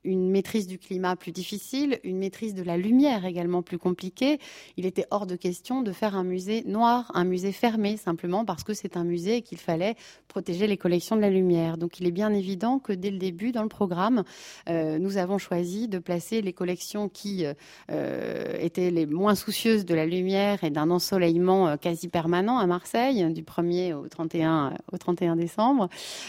une 0.04 0.30
maîtrise 0.30 0.66
du 0.66 0.78
climat 0.78 1.16
plus 1.16 1.32
difficile, 1.32 2.00
une 2.04 2.18
maîtrise 2.18 2.54
de 2.54 2.62
la 2.62 2.76
lumière 2.76 3.25
également 3.25 3.62
plus 3.62 3.78
compliquée. 3.78 4.38
Il 4.76 4.87
était 4.87 5.06
hors 5.11 5.26
de 5.26 5.37
question 5.37 5.82
de 5.82 5.92
faire 5.92 6.16
un 6.16 6.25
musée 6.25 6.64
noir, 6.66 7.11
un 7.14 7.25
musée 7.25 7.52
fermé, 7.52 7.97
simplement 7.97 8.44
parce 8.44 8.64
que 8.64 8.75
c'est 8.75 8.97
un 8.97 9.04
musée 9.04 9.37
et 9.37 9.42
qu'il 9.42 9.59
fallait 9.59 9.94
protéger 10.28 10.66
les 10.66 10.76
collections 10.76 11.14
de 11.16 11.21
la 11.21 11.30
lumière. 11.30 11.76
Donc 11.76 12.00
il 12.00 12.06
est 12.06 12.12
bien 12.12 12.32
évident 12.32 12.78
que 12.78 12.92
dès 12.92 13.11
le 13.11 13.18
début, 13.18 13.52
dans 13.52 13.62
le 13.62 13.68
programme, 13.68 14.25
euh, 14.68 14.99
nous 14.99 15.18
avons 15.18 15.38
choisi 15.38 15.88
de 15.88 15.99
placer 15.99 16.42
les 16.42 16.52
collections 16.52 17.09
qui 17.09 17.44
euh, 17.90 18.56
étaient 18.59 18.90
les 18.90 19.06
moins 19.06 19.35
soucieuses 19.35 19.85
de 19.85 19.94
la 19.94 20.06
lumière 20.06 20.64
et 20.64 20.71
d'un 20.71 20.90
ensoleillement 20.90 21.68
euh, 21.68 21.76
quasi 21.76 22.09
permanent 22.09 22.59
à 22.59 22.66
Marseille, 22.66 23.32
du 23.32 23.42
1er 23.42 23.94
au 23.94 24.09
31, 24.09 24.75
au 24.90 24.99
31 24.99 25.37
décembre. 25.37 25.88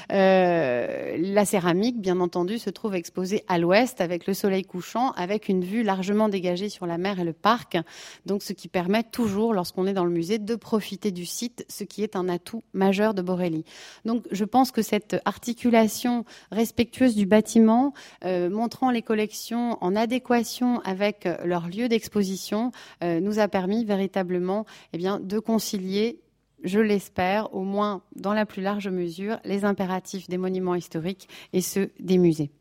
la 0.10 1.46
céramique, 1.46 2.00
bien 2.00 2.20
entendu, 2.20 2.60
se 2.60 2.70
trouve 2.70 2.96
exposée 2.96 3.44
à 3.48 3.58
l'ouest 3.64 4.02
avec 4.02 4.28
le 4.28 4.34
soleil 4.34 4.64
couchant, 4.64 5.12
avec 5.12 5.48
une 5.48 5.64
vue 5.64 5.84
largement 5.84 6.28
dégagée 6.28 6.68
sur 6.68 6.86
la 6.86 6.98
mer 6.98 7.20
et 7.20 7.24
le 7.24 7.32
parc. 7.32 7.78
Donc, 8.26 8.44
ce 8.44 8.52
qui 8.52 8.68
permet 8.68 9.04
toujours, 9.04 9.54
lorsqu'on 9.54 9.88
est 9.88 9.94
dans 9.94 10.04
le 10.04 10.12
musée, 10.12 10.38
de 10.38 10.56
profiter 10.56 11.12
du 11.12 11.26
site, 11.26 11.66
ce 11.70 11.86
qui 11.86 12.04
est 12.04 12.18
un 12.18 12.28
atout 12.28 12.62
majeur 12.74 13.14
de 13.14 13.22
Borelli. 13.22 13.64
Donc, 14.04 14.26
je 14.32 14.44
pense 14.44 14.72
que 14.72 14.82
cette 14.82 15.16
articulation 15.24 16.26
respectueuse 16.52 17.16
du 17.16 17.26
bâtiment, 17.26 17.94
euh, 18.26 18.50
montrant 18.50 18.92
les 18.92 19.02
collections 19.02 19.78
en 19.82 19.96
adéquation 19.96 20.82
avec 20.82 21.28
leur 21.46 21.68
lieu 21.68 21.88
d'exposition, 21.88 22.72
euh, 23.02 23.22
nous 23.22 23.40
a 23.40 23.48
permis 23.48 23.86
véritablement 23.86 24.66
eh 24.92 24.98
de 24.98 25.40
concilier 25.40 26.20
je 26.64 26.80
l'espère, 26.80 27.54
au 27.54 27.64
moins 27.64 28.04
dans 28.16 28.34
la 28.34 28.46
plus 28.46 28.62
large 28.62 28.88
mesure, 28.88 29.38
les 29.44 29.66
impératifs 29.66 30.30
des 30.30 30.38
monuments 30.38 30.76
historiques 30.76 31.28
et 31.52 31.60
ceux 31.60 31.92
des 32.00 32.18
musées. 32.18 32.52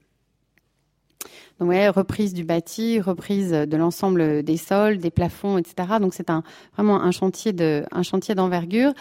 Donc, 1.59 1.69
ouais, 1.69 1.89
reprise 1.89 2.35
du 2.35 2.45
bâti, 2.45 3.01
reprise 3.01 3.51
de 3.51 3.77
l'ensemble 3.77 4.43
des 4.43 4.57
sols, 4.57 4.99
des 4.99 5.11
plafonds, 5.11 5.59
etc. 5.59 5.99
Donc, 6.01 6.15
c'est 6.15 6.31
un, 6.31 6.43
vraiment 6.75 7.03
un 7.03 7.11
chantier 7.11 7.53
de, 7.53 7.85
un 7.93 8.03
chantier 8.03 8.35
d'envergure 8.35 8.93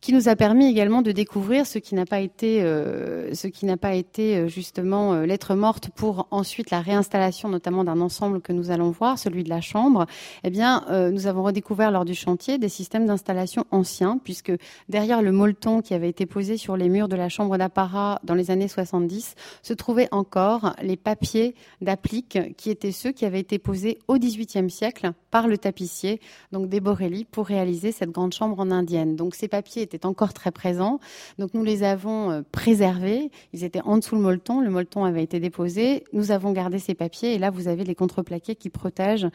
qui 0.00 0.12
nous 0.12 0.28
a 0.28 0.36
permis 0.36 0.66
également 0.66 1.02
de 1.02 1.12
découvrir 1.12 1.66
ce 1.66 1.78
qui 1.78 1.94
n'a 1.94 2.06
pas 2.06 2.20
été, 2.20 2.62
euh, 2.62 3.34
ce 3.34 3.48
qui 3.48 3.66
n'a 3.66 3.76
pas 3.76 3.94
été 3.94 4.36
euh, 4.36 4.48
justement 4.48 5.14
euh, 5.14 5.26
lettre 5.26 5.54
morte 5.54 5.90
pour 5.94 6.28
ensuite 6.30 6.70
la 6.70 6.80
réinstallation, 6.80 7.48
notamment 7.48 7.84
d'un 7.84 8.00
ensemble 8.00 8.40
que 8.40 8.52
nous 8.52 8.70
allons 8.70 8.90
voir, 8.90 9.18
celui 9.18 9.42
de 9.42 9.48
la 9.48 9.60
chambre. 9.60 10.06
Eh 10.44 10.50
bien, 10.50 10.84
nous 11.10 11.26
avons 11.26 11.42
redécouvert 11.42 11.90
lors 11.90 12.04
du 12.04 12.14
chantier 12.14 12.58
des 12.58 12.68
systèmes 12.68 13.06
d'installation 13.06 13.64
anciens, 13.70 14.18
puisque 14.22 14.52
derrière 14.88 15.22
le 15.22 15.32
molleton 15.32 15.80
qui 15.80 15.94
avait 15.94 16.08
été 16.08 16.26
posé 16.26 16.56
sur 16.56 16.76
les 16.76 16.88
murs 16.88 17.08
de 17.08 17.16
la 17.16 17.28
chambre 17.28 17.56
d'apparat 17.58 18.20
dans 18.24 18.34
les 18.34 18.50
années 18.50 18.68
70, 18.68 19.34
se 19.62 19.74
trouvaient 19.74 20.08
encore 20.12 20.74
les 20.82 20.96
papiers 20.96 21.54
d'applique 21.80 22.38
qui 22.56 22.70
étaient 22.70 22.92
ceux 22.92 23.12
qui 23.12 23.24
avaient 23.24 23.40
été 23.40 23.58
posés 23.58 23.98
au 24.08 24.18
XVIIIe 24.18 24.70
siècle 24.70 25.12
par 25.30 25.48
le 25.48 25.58
tapissier, 25.58 26.20
donc 26.52 26.68
des 26.68 26.80
Borelli, 26.80 27.24
pour 27.24 27.46
réaliser 27.46 27.92
cette 27.92 28.10
grande 28.10 28.32
chambre 28.32 28.58
en 28.60 28.70
indienne. 28.70 29.16
Donc 29.16 29.34
ces 29.34 29.48
papiers 29.48 29.87
étaient 29.94 30.06
encore 30.06 30.32
très 30.32 30.50
présents. 30.50 31.00
Donc 31.38 31.54
nous 31.54 31.64
les 31.64 31.82
avons 31.82 32.30
euh, 32.30 32.42
préservés. 32.52 33.30
Ils 33.52 33.64
étaient 33.64 33.82
en 33.82 33.98
dessous 33.98 34.14
le 34.14 34.20
molleton. 34.20 34.60
Le 34.60 34.70
molleton 34.70 35.04
avait 35.04 35.22
été 35.22 35.40
déposé. 35.40 36.04
Nous 36.12 36.30
avons 36.30 36.52
gardé 36.52 36.78
ces 36.78 36.94
papiers. 36.94 37.34
Et 37.34 37.38
là, 37.38 37.50
vous 37.50 37.68
avez 37.68 37.84
les 37.84 37.94
contreplaqués 37.94 38.54
qui 38.54 38.70
protègent 38.70 39.28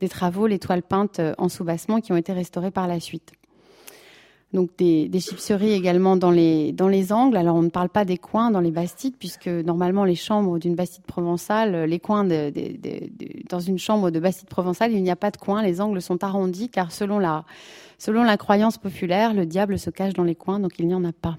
des 0.00 0.08
travaux, 0.08 0.46
les 0.46 0.58
toiles 0.58 0.82
peintes 0.82 1.20
euh, 1.20 1.34
en 1.38 1.48
soubassement 1.48 2.00
qui 2.00 2.12
ont 2.12 2.16
été 2.16 2.32
restaurées 2.32 2.70
par 2.70 2.86
la 2.86 3.00
suite. 3.00 3.32
Donc 4.52 4.70
des, 4.78 5.08
des 5.08 5.20
également 5.72 6.16
dans 6.16 6.32
les, 6.32 6.72
dans 6.72 6.88
les 6.88 7.12
angles. 7.12 7.36
Alors 7.36 7.54
on 7.54 7.62
ne 7.62 7.68
parle 7.68 7.88
pas 7.88 8.04
des 8.04 8.18
coins 8.18 8.50
dans 8.50 8.58
les 8.60 8.72
bastides, 8.72 9.14
puisque 9.16 9.46
normalement 9.46 10.04
les 10.04 10.16
chambres 10.16 10.58
d'une 10.58 10.74
bastide 10.74 11.04
provençale, 11.04 11.84
les 11.84 12.00
coins 12.00 12.24
de, 12.24 12.52
dans 13.48 13.60
une 13.60 13.78
chambre 13.78 14.10
de 14.10 14.18
bastide 14.18 14.48
provençale, 14.48 14.92
il 14.92 15.02
n'y 15.02 15.10
a 15.10 15.16
pas 15.16 15.30
de 15.30 15.36
coins, 15.36 15.62
les 15.62 15.80
angles 15.80 16.02
sont 16.02 16.24
arrondis, 16.24 16.68
car 16.68 16.90
selon 16.90 17.20
la, 17.20 17.44
selon 17.98 18.24
la 18.24 18.36
croyance 18.36 18.76
populaire, 18.76 19.34
le 19.34 19.46
diable 19.46 19.78
se 19.78 19.90
cache 19.90 20.14
dans 20.14 20.24
les 20.24 20.34
coins, 20.34 20.58
donc 20.58 20.72
il 20.80 20.88
n'y 20.88 20.94
en 20.94 21.04
a 21.04 21.12
pas. 21.12 21.38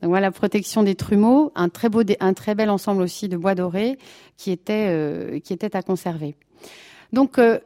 Donc 0.00 0.10
voilà, 0.10 0.30
protection 0.30 0.84
des 0.84 0.94
trumeaux, 0.94 1.50
un 1.56 1.68
très 1.68 1.88
beau, 1.88 2.02
un 2.20 2.34
très 2.34 2.54
bel 2.54 2.70
ensemble 2.70 3.02
aussi 3.02 3.28
de 3.28 3.36
bois 3.36 3.54
doré 3.54 3.98
qui 4.36 4.52
était, 4.52 4.86
euh, 4.90 5.40
qui 5.40 5.52
était 5.52 5.74
à 5.74 5.82
conserver. 5.82 6.36
Donc 7.12 7.38
euh, 7.38 7.58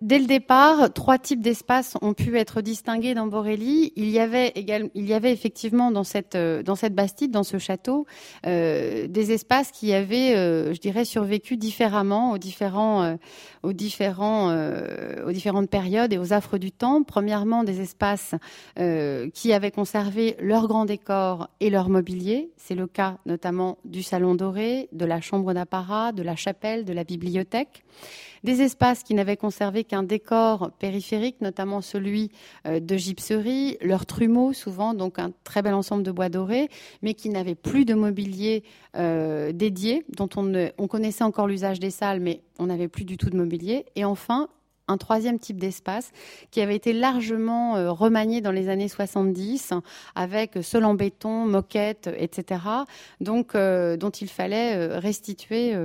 Dès 0.00 0.18
le 0.18 0.24
départ, 0.24 0.90
trois 0.94 1.18
types 1.18 1.42
d'espaces 1.42 1.98
ont 2.00 2.14
pu 2.14 2.38
être 2.38 2.62
distingués 2.62 3.12
dans 3.12 3.26
Borelli. 3.26 3.92
Il 3.96 4.08
y 4.08 4.18
avait 4.18 4.48
également, 4.54 4.88
il 4.94 5.06
y 5.06 5.12
avait 5.12 5.30
effectivement 5.30 5.90
dans 5.90 6.04
cette 6.04 6.36
euh, 6.36 6.62
dans 6.62 6.74
cette 6.74 6.94
bastide, 6.94 7.30
dans 7.30 7.42
ce 7.42 7.58
château, 7.58 8.06
euh, 8.46 9.06
des 9.08 9.32
espaces 9.32 9.70
qui 9.70 9.92
avaient, 9.92 10.34
euh, 10.36 10.72
je 10.72 10.80
dirais, 10.80 11.04
survécu 11.04 11.58
différemment 11.58 12.32
aux 12.32 12.38
différents 12.38 13.02
euh, 13.02 13.16
aux 13.62 13.74
différents 13.74 14.30
aux 15.26 15.32
différentes 15.32 15.68
périodes 15.68 16.14
et 16.14 16.18
aux 16.18 16.32
affres 16.32 16.56
du 16.56 16.72
temps. 16.72 17.02
Premièrement, 17.02 17.62
des 17.62 17.82
espaces 17.82 18.34
qui 19.34 19.52
avaient 19.52 19.70
conservé 19.70 20.36
leur 20.40 20.66
grand 20.66 20.86
décor 20.86 21.48
et 21.60 21.68
leur 21.68 21.90
mobilier. 21.90 22.50
C'est 22.56 22.74
le 22.74 22.86
cas 22.86 23.18
notamment 23.26 23.76
du 23.84 24.02
salon 24.02 24.34
doré, 24.34 24.88
de 24.92 25.04
la 25.04 25.20
chambre 25.20 25.52
d'apparat, 25.52 26.12
de 26.12 26.22
la 26.22 26.36
chapelle, 26.36 26.86
de 26.86 26.92
la 26.94 27.04
bibliothèque 27.04 27.84
des 28.44 28.62
espaces 28.62 29.02
qui 29.02 29.14
n'avaient 29.14 29.36
conservé 29.36 29.84
qu'un 29.84 30.02
décor 30.02 30.70
périphérique, 30.78 31.40
notamment 31.40 31.80
celui 31.80 32.30
euh, 32.66 32.80
de 32.80 32.96
gypserie, 32.96 33.76
leur 33.82 34.06
trumeau 34.06 34.52
souvent, 34.52 34.94
donc 34.94 35.18
un 35.18 35.32
très 35.44 35.62
bel 35.62 35.74
ensemble 35.74 36.02
de 36.02 36.10
bois 36.10 36.28
dorés, 36.28 36.68
mais 37.02 37.14
qui 37.14 37.28
n'avaient 37.28 37.54
plus 37.54 37.84
de 37.84 37.94
mobilier 37.94 38.64
euh, 38.96 39.52
dédié, 39.52 40.04
dont 40.16 40.28
on, 40.36 40.70
on 40.78 40.88
connaissait 40.88 41.24
encore 41.24 41.46
l'usage 41.46 41.80
des 41.80 41.90
salles, 41.90 42.20
mais 42.20 42.42
on 42.58 42.66
n'avait 42.66 42.88
plus 42.88 43.04
du 43.04 43.16
tout 43.16 43.30
de 43.30 43.36
mobilier. 43.36 43.86
Et 43.94 44.04
enfin, 44.04 44.48
un 44.88 44.96
troisième 44.96 45.38
type 45.38 45.58
d'espace 45.58 46.10
qui 46.50 46.60
avait 46.60 46.74
été 46.74 46.92
largement 46.92 47.76
euh, 47.76 47.92
remanié 47.92 48.40
dans 48.40 48.50
les 48.50 48.68
années 48.68 48.88
70 48.88 49.74
avec 50.16 50.58
sol 50.62 50.84
en 50.84 50.94
béton, 50.94 51.46
moquette, 51.46 52.10
etc. 52.16 52.60
Donc, 53.20 53.54
dont 53.54 54.10
il 54.10 54.28
fallait 54.28 54.98
restituer 54.98 55.76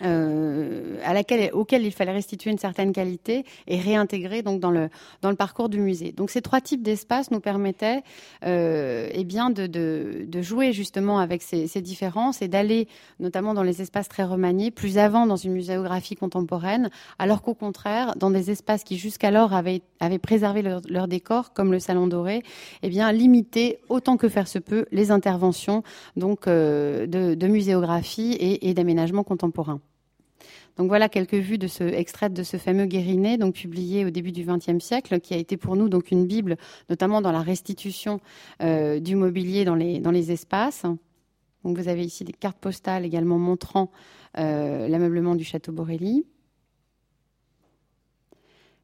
à 0.00 1.14
laquelle, 1.14 1.50
auquel 1.52 1.84
il 1.84 1.92
fallait 1.92 2.12
restituer 2.12 2.50
une 2.50 2.58
certaine 2.58 2.92
qualité 2.92 3.44
et 3.66 3.78
réintégrer 3.78 4.42
donc 4.42 4.60
dans 4.60 4.70
le 4.70 4.88
dans 5.22 5.30
le 5.30 5.36
parcours 5.36 5.68
du 5.68 5.80
musée. 5.80 6.12
Donc 6.12 6.30
ces 6.30 6.42
trois 6.42 6.60
types 6.60 6.82
d'espaces 6.82 7.30
nous 7.30 7.40
permettaient 7.40 8.02
euh, 8.44 9.08
eh 9.12 9.24
bien 9.24 9.50
de, 9.50 9.66
de, 9.66 10.24
de, 10.26 10.42
jouer 10.42 10.72
justement 10.72 11.18
avec 11.18 11.42
ces, 11.42 11.66
ces 11.66 11.80
différences 11.80 12.42
et 12.42 12.48
d'aller 12.48 12.88
notamment 13.20 13.54
dans 13.54 13.62
les 13.62 13.82
espaces 13.82 14.08
très 14.08 14.24
remaniés 14.24 14.70
plus 14.70 14.98
avant 14.98 15.26
dans 15.26 15.36
une 15.36 15.52
muséographie 15.52 16.16
contemporaine, 16.16 16.90
alors 17.18 17.42
qu'au 17.42 17.54
contraire 17.54 18.14
dans 18.16 18.30
des 18.30 18.50
espaces 18.50 18.84
qui 18.84 18.98
jusqu'alors 18.98 19.52
avaient 19.52 19.82
avaient 20.00 20.18
préservé 20.18 20.62
leur, 20.62 20.80
leur, 20.88 21.08
décor 21.08 21.52
comme 21.52 21.72
le 21.72 21.78
salon 21.78 22.06
doré, 22.06 22.42
eh 22.82 22.88
bien 22.88 23.10
limiter 23.12 23.78
autant 23.88 24.16
que 24.16 24.28
faire 24.28 24.48
se 24.48 24.58
peut 24.58 24.86
les 24.92 25.10
interventions 25.10 25.82
donc 26.16 26.46
euh, 26.46 27.06
de, 27.06 27.34
de 27.34 27.46
muséographie 27.46 28.32
et, 28.32 28.68
et 28.68 28.74
d'aménagement 28.74 29.24
contemporain. 29.24 29.80
Donc 30.76 30.88
voilà 30.88 31.08
quelques 31.08 31.34
vues 31.34 31.58
de 31.58 31.68
ce 31.68 31.84
extraites 31.84 32.34
de 32.34 32.42
ce 32.42 32.58
fameux 32.58 32.86
Guérinet, 32.86 33.38
donc 33.38 33.54
publié 33.54 34.04
au 34.04 34.10
début 34.10 34.32
du 34.32 34.44
XXe 34.44 34.82
siècle, 34.84 35.20
qui 35.20 35.34
a 35.34 35.38
été 35.38 35.56
pour 35.56 35.76
nous 35.76 35.88
donc 35.88 36.10
une 36.10 36.26
bible, 36.26 36.56
notamment 36.90 37.22
dans 37.22 37.32
la 37.32 37.40
restitution 37.40 38.20
euh, 38.62 39.00
du 39.00 39.16
mobilier 39.16 39.64
dans 39.64 39.74
les 39.74 40.00
dans 40.00 40.10
les 40.10 40.32
espaces. 40.32 40.84
Donc 41.64 41.78
vous 41.78 41.88
avez 41.88 42.04
ici 42.04 42.24
des 42.24 42.32
cartes 42.32 42.58
postales 42.58 43.04
également 43.04 43.38
montrant 43.38 43.90
euh, 44.38 44.86
l'ameublement 44.88 45.34
du 45.34 45.44
château 45.44 45.72
Borelli. 45.72 46.26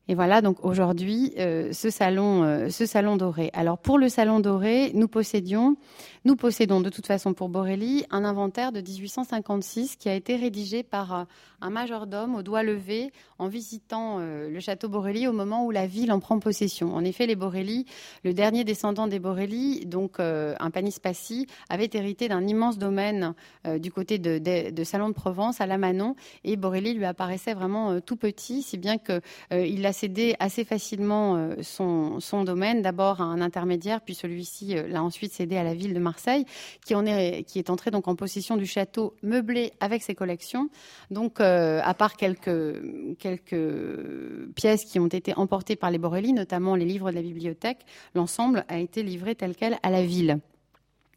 Et 0.08 0.16
voilà 0.16 0.40
donc 0.42 0.64
aujourd'hui 0.64 1.32
euh, 1.38 1.72
ce 1.72 1.88
salon, 1.88 2.42
euh, 2.42 2.68
ce 2.70 2.86
salon 2.86 3.16
doré. 3.16 3.50
Alors 3.52 3.78
pour 3.78 3.98
le 3.98 4.08
salon 4.08 4.40
doré, 4.40 4.90
nous 4.94 5.06
possédions, 5.06 5.76
nous 6.24 6.34
possédons 6.34 6.80
de 6.80 6.90
toute 6.90 7.06
façon 7.06 7.34
pour 7.34 7.48
Borelli 7.48 8.04
un 8.10 8.24
inventaire 8.24 8.72
de 8.72 8.80
1856 8.80 9.94
qui 9.94 10.08
a 10.08 10.14
été 10.14 10.34
rédigé 10.34 10.82
par 10.82 11.14
euh, 11.14 11.24
un 11.60 11.70
majordome 11.70 12.34
au 12.34 12.42
doigt 12.42 12.64
levé 12.64 13.12
en 13.38 13.46
visitant 13.46 14.18
le 14.18 14.58
château 14.58 14.88
Borelli 14.88 15.28
au 15.28 15.32
moment 15.32 15.64
où 15.64 15.70
la 15.70 15.86
ville 15.86 16.10
en 16.10 16.18
prend 16.18 16.40
possession. 16.40 16.92
En 16.92 17.04
effet, 17.04 17.26
les 17.26 17.36
Borelli, 17.36 17.86
le 18.24 18.34
dernier 18.34 18.64
descendant 18.64 19.06
des 19.06 19.20
Borelli, 19.20 19.86
donc 19.86 20.18
un 20.18 20.70
Panispaci, 20.72 21.46
avait 21.68 21.90
hérité 21.92 22.28
d'un 22.28 22.46
immense 22.48 22.78
domaine 22.78 23.34
du 23.78 23.92
côté 23.92 24.18
de, 24.18 24.84
Salon 24.84 25.08
de 25.08 25.14
Provence 25.14 25.60
à 25.60 25.66
la 25.66 25.78
Manon 25.78 26.16
et 26.42 26.56
Borelli 26.56 26.94
lui 26.94 27.04
apparaissait 27.04 27.54
vraiment 27.54 28.00
tout 28.00 28.16
petit, 28.16 28.62
si 28.62 28.76
bien 28.76 28.98
que 28.98 29.20
il 29.52 29.82
a 29.92 29.94
cédé 29.94 30.34
assez 30.38 30.64
facilement 30.64 31.50
son, 31.60 32.18
son 32.18 32.44
domaine, 32.44 32.80
d'abord 32.80 33.20
à 33.20 33.24
un 33.24 33.42
intermédiaire, 33.42 34.00
puis 34.00 34.14
celui-ci 34.14 34.74
l'a 34.88 35.02
ensuite 35.02 35.32
cédé 35.32 35.58
à 35.58 35.62
la 35.62 35.74
ville 35.74 35.92
de 35.92 35.98
Marseille, 35.98 36.46
qui 36.84 36.94
en 36.94 37.04
est 37.04 37.44
qui 37.46 37.58
est 37.58 37.68
entré 37.68 37.90
donc 37.90 38.08
en 38.08 38.16
possession 38.16 38.56
du 38.56 38.64
château 38.66 39.14
meublé 39.22 39.72
avec 39.80 40.02
ses 40.02 40.14
collections. 40.14 40.70
Donc 41.10 41.40
euh, 41.40 41.80
à 41.84 41.92
part 41.92 42.16
quelques, 42.16 42.80
quelques 43.18 44.54
pièces 44.54 44.84
qui 44.84 44.98
ont 44.98 45.08
été 45.08 45.34
emportées 45.36 45.76
par 45.76 45.90
les 45.90 45.98
Borelli, 45.98 46.32
notamment 46.32 46.74
les 46.74 46.86
livres 46.86 47.10
de 47.10 47.16
la 47.16 47.22
bibliothèque, 47.22 47.84
l'ensemble 48.14 48.64
a 48.68 48.78
été 48.78 49.02
livré 49.02 49.34
tel 49.34 49.54
quel 49.54 49.78
à 49.82 49.90
la 49.90 50.02
ville. 50.02 50.40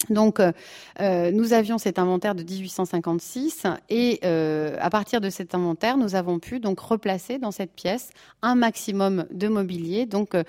Donc, 0.10 0.40
euh, 0.40 1.32
nous 1.32 1.54
avions 1.54 1.78
cet 1.78 2.00
inventaire 2.00 2.36
de 2.36 2.44
1856 2.44 3.66
et 3.90 4.20
euh, 4.24 4.78
à 4.80 4.90
partir 4.90 5.22
de 5.22 5.30
cet 5.30 5.56
inventaire, 5.56 5.98
nous 5.98 6.16
avons 6.16 6.40
pu 6.40 6.60
donc 6.60 6.80
replacer 6.80 7.40
dans 7.40 7.52
cette 7.52 7.72
pièce 7.72 8.12
un 8.42 8.56
maximum 8.56 9.26
de 9.32 9.48
mobilier, 9.48 10.06
donc 10.06 10.36
euh, 10.36 10.44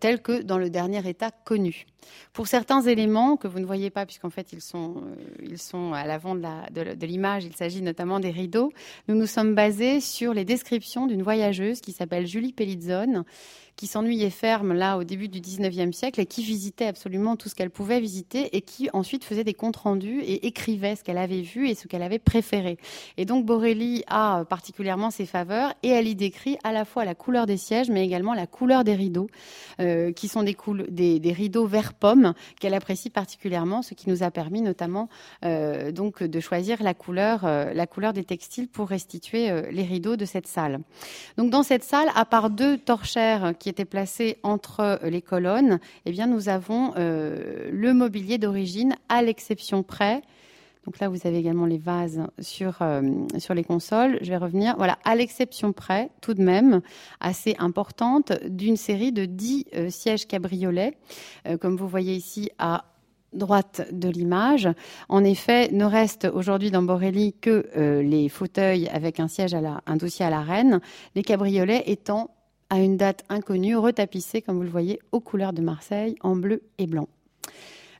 tel 0.00 0.22
que 0.22 0.42
dans 0.42 0.58
le 0.58 0.70
dernier 0.70 1.06
état 1.08 1.30
connu. 1.44 1.86
Pour 2.32 2.46
certains 2.46 2.82
éléments 2.82 3.36
que 3.36 3.48
vous 3.48 3.60
ne 3.60 3.64
voyez 3.64 3.90
pas, 3.90 4.06
puisqu'en 4.06 4.30
fait 4.30 4.52
ils 4.52 4.60
sont, 4.60 4.96
euh, 4.96 5.14
ils 5.42 5.58
sont 5.58 5.92
à 5.92 6.06
l'avant 6.06 6.34
de, 6.34 7.06
l'image, 7.06 7.44
il 7.44 7.54
s'agit 7.56 7.82
notamment 7.82 8.20
des 8.20 8.30
rideaux, 8.30 8.72
nous 9.08 9.14
nous 9.14 9.26
sommes 9.26 9.54
basés 9.54 10.00
sur 10.00 10.34
les 10.34 10.44
descriptions 10.44 11.06
d'une 11.06 11.22
voyageuse 11.22 11.80
qui 11.80 11.92
s'appelle 11.92 12.26
Julie 12.26 12.52
Pellizzone 12.52 13.24
qui 13.76 13.86
s'ennuyait 13.86 14.30
ferme 14.30 14.72
là 14.72 14.96
au 14.96 15.04
début 15.04 15.28
du 15.28 15.40
19e 15.40 15.92
siècle 15.92 16.20
et 16.20 16.26
qui 16.26 16.42
visitait 16.42 16.86
absolument 16.86 17.36
tout 17.36 17.48
ce 17.48 17.54
qu'elle 17.54 17.70
pouvait 17.70 18.00
visiter 18.00 18.56
et 18.56 18.62
qui 18.62 18.88
ensuite 18.92 19.22
faisait 19.22 19.44
des 19.44 19.52
comptes 19.52 19.76
rendus 19.76 20.20
et 20.20 20.46
écrivait 20.46 20.96
ce 20.96 21.04
qu'elle 21.04 21.18
avait 21.18 21.42
vu 21.42 21.68
et 21.68 21.74
ce 21.74 21.86
qu'elle 21.86 22.02
avait 22.02 22.18
préféré. 22.18 22.78
Et 23.18 23.26
donc 23.26 23.44
Borelli 23.44 24.02
a 24.08 24.44
particulièrement 24.46 25.10
ses 25.10 25.26
faveurs 25.26 25.74
et 25.82 25.88
elle 25.88 26.08
y 26.08 26.14
décrit 26.14 26.56
à 26.64 26.72
la 26.72 26.86
fois 26.86 27.04
la 27.04 27.14
couleur 27.14 27.44
des 27.44 27.58
sièges 27.58 27.90
mais 27.90 28.04
également 28.04 28.32
la 28.32 28.46
couleur 28.46 28.82
des 28.82 28.94
rideaux 28.94 29.28
euh, 29.80 30.10
qui 30.12 30.28
sont 30.28 30.42
des, 30.42 31.32
rideaux 31.32 31.66
vert 31.66 31.92
pomme 31.98 32.34
qu'elle 32.60 32.74
apprécie 32.74 33.10
particulièrement, 33.10 33.82
ce 33.82 33.94
qui 33.94 34.08
nous 34.08 34.22
a 34.22 34.30
permis 34.30 34.62
notamment 34.62 35.08
euh, 35.44 35.90
de 35.92 36.40
choisir 36.40 36.82
la 36.82 36.94
couleur, 36.94 37.44
euh, 37.44 37.72
la 37.74 37.86
couleur 37.86 38.12
des 38.12 38.24
textiles 38.24 38.68
pour 38.68 38.88
restituer 38.88 39.50
euh, 39.50 39.62
les 39.70 39.82
rideaux 39.82 40.16
de 40.16 40.24
cette 40.24 40.46
salle. 40.46 40.80
Donc 41.36 41.50
dans 41.50 41.62
cette 41.62 41.84
salle, 41.84 42.08
à 42.14 42.24
part 42.24 42.50
deux 42.50 42.78
torchères 42.78 43.54
qui 43.58 43.68
étaient 43.68 43.84
placées 43.84 44.38
entre 44.42 45.00
les 45.02 45.22
colonnes, 45.22 45.78
eh 46.04 46.26
nous 46.26 46.48
avons 46.48 46.92
le 46.96 47.92
mobilier 47.92 48.38
d'origine, 48.38 48.96
à 49.08 49.22
l'exception 49.22 49.82
près. 49.82 50.22
Donc 50.86 51.00
là, 51.00 51.08
vous 51.08 51.26
avez 51.26 51.38
également 51.38 51.66
les 51.66 51.78
vases 51.78 52.22
sur, 52.38 52.78
euh, 52.80 53.02
sur 53.38 53.54
les 53.54 53.64
consoles. 53.64 54.18
Je 54.22 54.30
vais 54.30 54.36
revenir. 54.36 54.76
Voilà, 54.76 54.98
à 55.04 55.14
l'exception 55.16 55.72
près, 55.72 56.10
tout 56.20 56.32
de 56.32 56.42
même, 56.42 56.80
assez 57.20 57.56
importante, 57.58 58.32
d'une 58.46 58.76
série 58.76 59.12
de 59.12 59.24
10 59.24 59.66
euh, 59.74 59.90
sièges 59.90 60.26
cabriolets, 60.26 60.96
euh, 61.48 61.58
comme 61.58 61.76
vous 61.76 61.88
voyez 61.88 62.14
ici 62.14 62.50
à 62.58 62.84
droite 63.32 63.88
de 63.92 64.08
l'image. 64.08 64.68
En 65.08 65.24
effet, 65.24 65.70
ne 65.72 65.84
reste 65.84 66.28
aujourd'hui 66.32 66.70
dans 66.70 66.82
Borelli 66.82 67.34
que 67.34 67.66
euh, 67.76 68.02
les 68.02 68.28
fauteuils 68.28 68.88
avec 68.88 69.20
un 69.20 69.28
siège 69.28 69.54
un 69.54 69.96
dossier 69.96 70.24
à 70.24 70.30
la 70.30 70.40
reine, 70.40 70.80
les 71.14 71.22
cabriolets 71.22 71.84
étant 71.86 72.30
à 72.70 72.80
une 72.80 72.96
date 72.96 73.24
inconnue, 73.28 73.76
retapissés, 73.76 74.42
comme 74.42 74.56
vous 74.56 74.62
le 74.62 74.68
voyez, 74.68 74.98
aux 75.12 75.20
couleurs 75.20 75.52
de 75.52 75.62
Marseille, 75.62 76.16
en 76.20 76.34
bleu 76.34 76.62
et 76.78 76.86
blanc. 76.86 77.08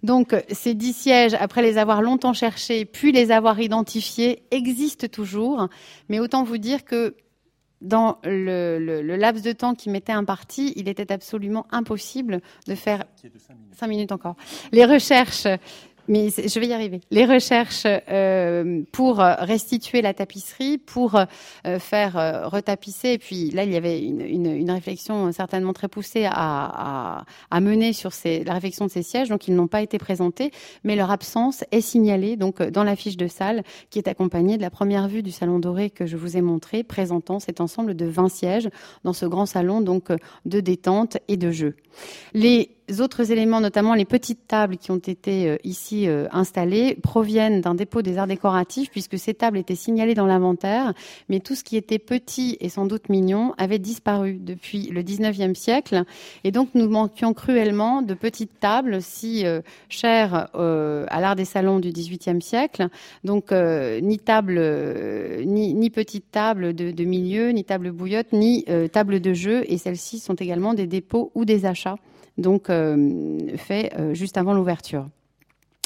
Donc 0.07 0.37
ces 0.53 0.75
dix 0.75 0.93
sièges, 0.93 1.35
après 1.35 1.63
les 1.63 1.79
avoir 1.79 2.01
longtemps 2.01 2.33
cherchés, 2.33 2.85
puis 2.85 3.11
les 3.11 3.33
avoir 3.33 3.61
identifiés, 3.61 4.45
existent 4.53 5.09
toujours. 5.09 5.69
Mais 6.09 6.21
autant 6.21 6.45
vous 6.45 6.59
dire 6.59 6.85
que 6.85 7.17
dans 7.81 8.19
le, 8.23 8.79
le, 8.79 9.03
le 9.03 9.17
laps 9.17 9.43
de 9.43 9.51
temps 9.51 9.75
qui 9.75 9.91
m'était 9.91 10.13
imparti, 10.13 10.73
il 10.77 10.89
était 10.89 11.11
absolument 11.13 11.67
impossible 11.73 12.41
de 12.69 12.77
faire 12.77 13.05
cinq 13.73 13.89
minutes 13.89 14.13
encore 14.13 14.37
les 14.71 14.85
recherches 14.85 15.49
mais 16.09 16.29
je 16.31 16.61
vais 16.61 16.67
y 16.67 16.73
arriver. 16.73 17.01
Les 17.11 17.25
recherches 17.25 17.87
euh, 17.87 18.83
pour 18.93 19.19
restituer 19.19 20.03
la 20.03 20.15
tapisserie, 20.15 20.79
pour 20.79 21.17
euh, 21.17 21.79
faire 21.79 22.17
euh, 22.17 22.49
retapisser, 22.49 23.13
et 23.13 23.19
puis 23.19 23.51
là 23.51 23.65
il 23.65 23.73
y 23.73 23.77
avait 23.77 24.01
une, 24.01 24.71
réflexion 24.71 25.33
certainement 25.33 25.73
très 25.73 25.89
poussée 25.89 26.27
à 26.29 27.25
mener 27.61 27.93
sur 27.93 28.13
ces, 28.13 28.45
la 28.45 28.55
réflexion 28.55 28.87
de 28.87 28.91
ces 28.91 29.03
sièges, 29.03 29.29
donc 29.29 29.49
ils 29.49 29.55
n'ont 29.55 29.69
pas 29.69 29.81
été 29.81 29.97
présentés, 29.99 30.51
mais 30.85 30.97
leur 30.97 31.11
absence 31.11 31.65
est 31.71 31.81
signalée 31.81 32.37
donc 32.37 32.63
dans 32.63 32.85
la 32.85 32.97
fiche 32.97 33.17
de 33.17 33.27
salle 33.27 33.63
qui 33.91 33.99
est 33.99 34.09
accompagnée 34.09 34.57
de 34.57 34.63
la 34.63 34.71
première 34.71 35.09
vue 35.09 35.23
du 35.23 35.31
salon 35.31 35.59
doré 35.59 35.91
que 35.91 36.05
je 36.05 36.17
vous 36.17 36.37
ai 36.37 36.43
montré, 36.43 36.83
présentant 36.83 37.39
cet 37.39 37.61
ensemble 37.61 37.95
de 37.95 38.07
20 38.07 38.29
sièges 38.29 38.69
dans 39.05 39.13
ce 39.13 39.25
grand 39.25 39.47
salon 39.47 39.81
donc 39.81 40.09
de 40.45 40.61
détente 40.61 41.19
et 41.29 41.37
de 41.37 41.51
jeu. 41.51 41.77
Les 42.35 42.76
autres 43.01 43.33
éléments, 43.33 43.61
notamment 43.61 43.95
les 43.95 44.05
petites 44.05 44.47
tables 44.47 44.77
qui 44.77 44.91
ont 44.91 44.99
été 44.99 45.49
euh, 45.49 45.57
ici 45.65 46.09
euh, 46.09 46.27
installées, 46.31 46.95
proviennent 46.95 47.61
d'un 47.61 47.75
dépôt 47.75 48.03
des 48.03 48.19
arts 48.19 48.27
décoratifs, 48.27 48.91
puisque 48.91 49.19
ces 49.19 49.35
tables 49.35 49.59
étaient 49.59 49.75
signalées 49.75 50.15
dans 50.15 50.27
l'inventaire, 50.27 50.95
mais 51.29 51.41
tout 51.41 51.55
ce 51.55 51.65
qui 51.65 51.77
était 51.77 51.99
petit 51.99 52.57
et 52.61 52.69
sans 52.69 52.87
doute 52.87 53.09
mignon 53.09 53.55
avait 53.59 53.79
disparu 53.79 54.39
depuis 54.41 54.89
le 54.89 55.03
19e 55.03 55.55
siècle. 55.55 56.05
Et 56.45 56.53
donc 56.53 56.71
nous 56.75 56.89
manquions 56.89 57.35
cruellement 57.35 58.03
de 58.03 58.15
petites 58.15 58.61
tables 58.61 59.03
si 59.03 59.45
chères 59.89 60.49
à 60.55 61.21
l'art 61.21 61.37
des 61.37 61.45
salons 61.45 61.81
du 61.81 61.91
18e 61.91 62.41
siècle. 62.41 62.89
Donc 63.25 63.53
ni 63.53 64.19
table, 64.19 64.61
ni, 65.45 65.75
ni 65.75 65.91
petite 65.91 66.27
de, 66.35 67.05
milieu, 67.05 67.51
ni 67.51 67.65
table 67.65 67.93
bouillotte, 67.93 68.33
ni 68.33 68.65
table 68.93 69.21
de 69.21 69.33
jeu. 69.33 69.65
Et 69.69 69.79
celles-ci 69.79 70.19
sont 70.19 70.35
également 70.35 70.75
des 70.75 70.87
dépôts 70.87 71.31
ou 71.35 71.45
des 71.45 71.67
achats 71.67 71.97
donc 72.39 72.71
euh, 72.71 73.57
fait 73.57 73.93
euh, 73.99 74.15
juste 74.15 74.37
avant 74.37 74.55
l'ouverture. 74.55 75.09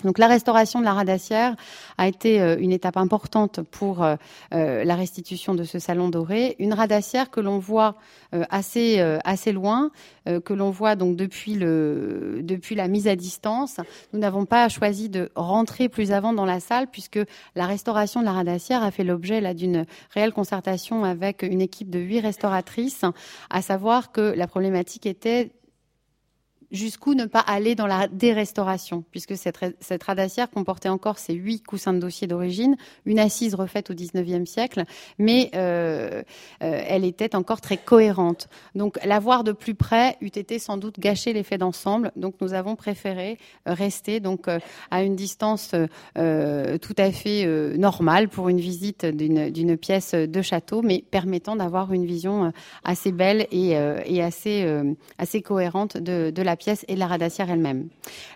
Donc 0.02 0.16
la 0.16 0.28
restauration 0.28 0.80
de 0.80 0.86
la 0.86 0.94
radassière 0.94 1.56
a 1.98 2.08
été 2.08 2.40
euh, 2.40 2.56
une 2.58 2.72
étape 2.72 2.96
importante 2.96 3.60
pour 3.60 3.98
la 4.50 4.94
restitution 4.94 5.54
de 5.54 5.62
ce 5.62 5.78
salon 5.78 6.08
doré. 6.08 6.56
Une 6.58 6.72
radassière 6.72 7.30
que 7.30 7.40
l'on 7.40 7.58
voit 7.58 7.96
assez 8.32 8.98
assez 9.24 9.52
loin, 9.52 9.90
que 10.24 10.54
l'on 10.54 10.70
voit 10.70 10.96
donc 10.96 11.16
depuis 11.16 11.54
le 11.54 12.40
depuis 12.42 12.74
la 12.74 12.88
mise 12.88 13.08
à 13.08 13.16
distance. 13.16 13.76
Nous 14.12 14.18
n'avons 14.18 14.46
pas 14.46 14.68
choisi 14.68 15.10
de 15.10 15.30
rentrer 15.34 15.88
plus 15.88 16.12
avant 16.12 16.32
dans 16.32 16.46
la 16.46 16.60
salle 16.60 16.86
puisque 16.86 17.20
la 17.54 17.66
restauration 17.66 18.20
de 18.20 18.24
la 18.24 18.32
radassière 18.32 18.82
a 18.82 18.90
fait 18.90 19.04
l'objet 19.04 19.40
là 19.40 19.52
d'une 19.52 19.84
réelle 20.14 20.32
concertation 20.32 21.04
avec 21.04 21.42
une 21.42 21.60
équipe 21.60 21.90
de 21.90 21.98
huit 21.98 22.20
restauratrices, 22.20 23.04
à 23.50 23.60
savoir 23.60 24.12
que 24.12 24.34
la 24.34 24.46
problématique 24.46 25.04
était 25.04 25.52
jusqu'où 26.70 27.14
ne 27.14 27.24
pas 27.24 27.40
aller 27.40 27.74
dans 27.74 27.86
la 27.86 28.08
dérestauration, 28.08 29.04
puisque 29.10 29.36
cette, 29.36 29.58
cette 29.80 30.02
radassière 30.02 30.50
comportait 30.50 30.88
encore 30.88 31.18
ces 31.18 31.34
huit 31.34 31.62
coussins 31.62 31.92
de 31.92 31.98
dossier 31.98 32.26
d'origine, 32.26 32.76
une 33.06 33.18
assise 33.18 33.54
refaite 33.54 33.90
au 33.90 33.94
XIXe 33.94 34.48
siècle, 34.48 34.84
mais 35.18 35.50
euh, 35.54 36.22
euh, 36.62 36.82
elle 36.86 37.04
était 37.04 37.34
encore 37.34 37.60
très 37.60 37.76
cohérente. 37.76 38.48
Donc 38.74 38.98
la 39.04 39.18
voir 39.18 39.44
de 39.44 39.52
plus 39.52 39.74
près 39.74 40.16
eût 40.20 40.26
été 40.26 40.58
sans 40.58 40.76
doute 40.76 40.98
gâcher 41.00 41.32
l'effet 41.32 41.58
d'ensemble. 41.58 42.12
Donc 42.16 42.34
nous 42.40 42.54
avons 42.54 42.76
préféré 42.76 43.38
euh, 43.68 43.74
rester 43.74 44.20
donc 44.20 44.46
à 44.90 45.02
une 45.02 45.16
distance 45.16 45.70
tout 46.14 46.94
à 46.98 47.12
fait 47.12 47.46
normale 47.76 48.28
pour 48.28 48.48
une 48.48 48.60
visite 48.60 49.04
d'une 49.06 49.76
pièce 49.76 50.14
de 50.14 50.42
château, 50.42 50.82
mais 50.82 51.04
permettant 51.10 51.56
d'avoir 51.56 51.92
une 51.92 52.04
vision 52.04 52.52
assez 52.84 53.12
belle 53.12 53.46
et, 53.50 53.70
et 54.06 54.22
assez, 54.22 54.66
assez 55.18 55.42
cohérente 55.42 55.96
de, 55.96 56.30
de 56.30 56.42
la 56.42 56.56
pièce 56.60 56.84
et 56.86 56.94
la 56.94 57.08
radassière 57.08 57.50
elle-même. 57.50 57.88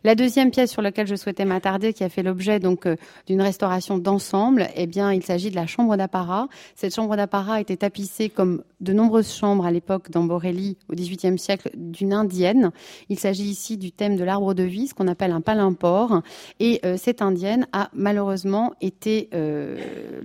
La 0.03 0.15
deuxième 0.17 0.51
pièce 0.51 0.73
sur 0.73 0.83
laquelle 0.83 1.07
je 1.07 1.15
souhaitais 1.15 1.45
m'attarder, 1.45 1.93
qui 1.93 2.03
a 2.03 2.09
fait 2.09 2.23
l'objet 2.23 2.59
donc 2.59 2.87
euh, 2.87 2.97
d'une 3.27 3.41
restauration 3.41 3.99
d'ensemble, 3.99 4.67
eh 4.75 4.87
bien, 4.87 5.13
il 5.13 5.23
s'agit 5.23 5.51
de 5.51 5.55
la 5.55 5.67
chambre 5.67 5.97
d'apparat. 5.97 6.49
Cette 6.75 6.95
chambre 6.95 7.17
d'apparat 7.17 7.61
était 7.61 7.77
tapissée 7.77 8.31
comme 8.31 8.65
de 8.81 8.93
nombreuses 8.93 9.33
chambres 9.33 9.67
à 9.67 9.71
l'époque 9.71 10.11
dans 10.11 10.25
Borelli 10.25 10.77
au 10.91 10.95
XVIIIe 10.95 11.39
siècle 11.39 11.71
d'une 11.75 12.13
indienne. 12.13 12.71
Il 13.09 13.19
s'agit 13.19 13.45
ici 13.45 13.77
du 13.77 13.93
thème 13.93 14.17
de 14.17 14.25
l'arbre 14.25 14.55
de 14.55 14.63
vie, 14.63 14.89
ce 14.89 14.95
qu'on 14.95 15.09
appelle 15.09 15.33
un 15.33 15.41
palimpore. 15.41 16.23
Et 16.61 16.81
euh, 16.85 16.97
cette 16.97 17.23
indienne 17.23 17.67
a 17.73 17.91
malheureusement 17.93 18.73
été 18.81 19.29
euh, 19.35 19.77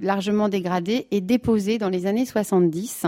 largement 0.01 0.49
dégradée 0.49 1.07
et 1.11 1.21
déposée 1.21 1.77
dans 1.77 1.89
les 1.89 2.05
années 2.05 2.25
70, 2.25 3.05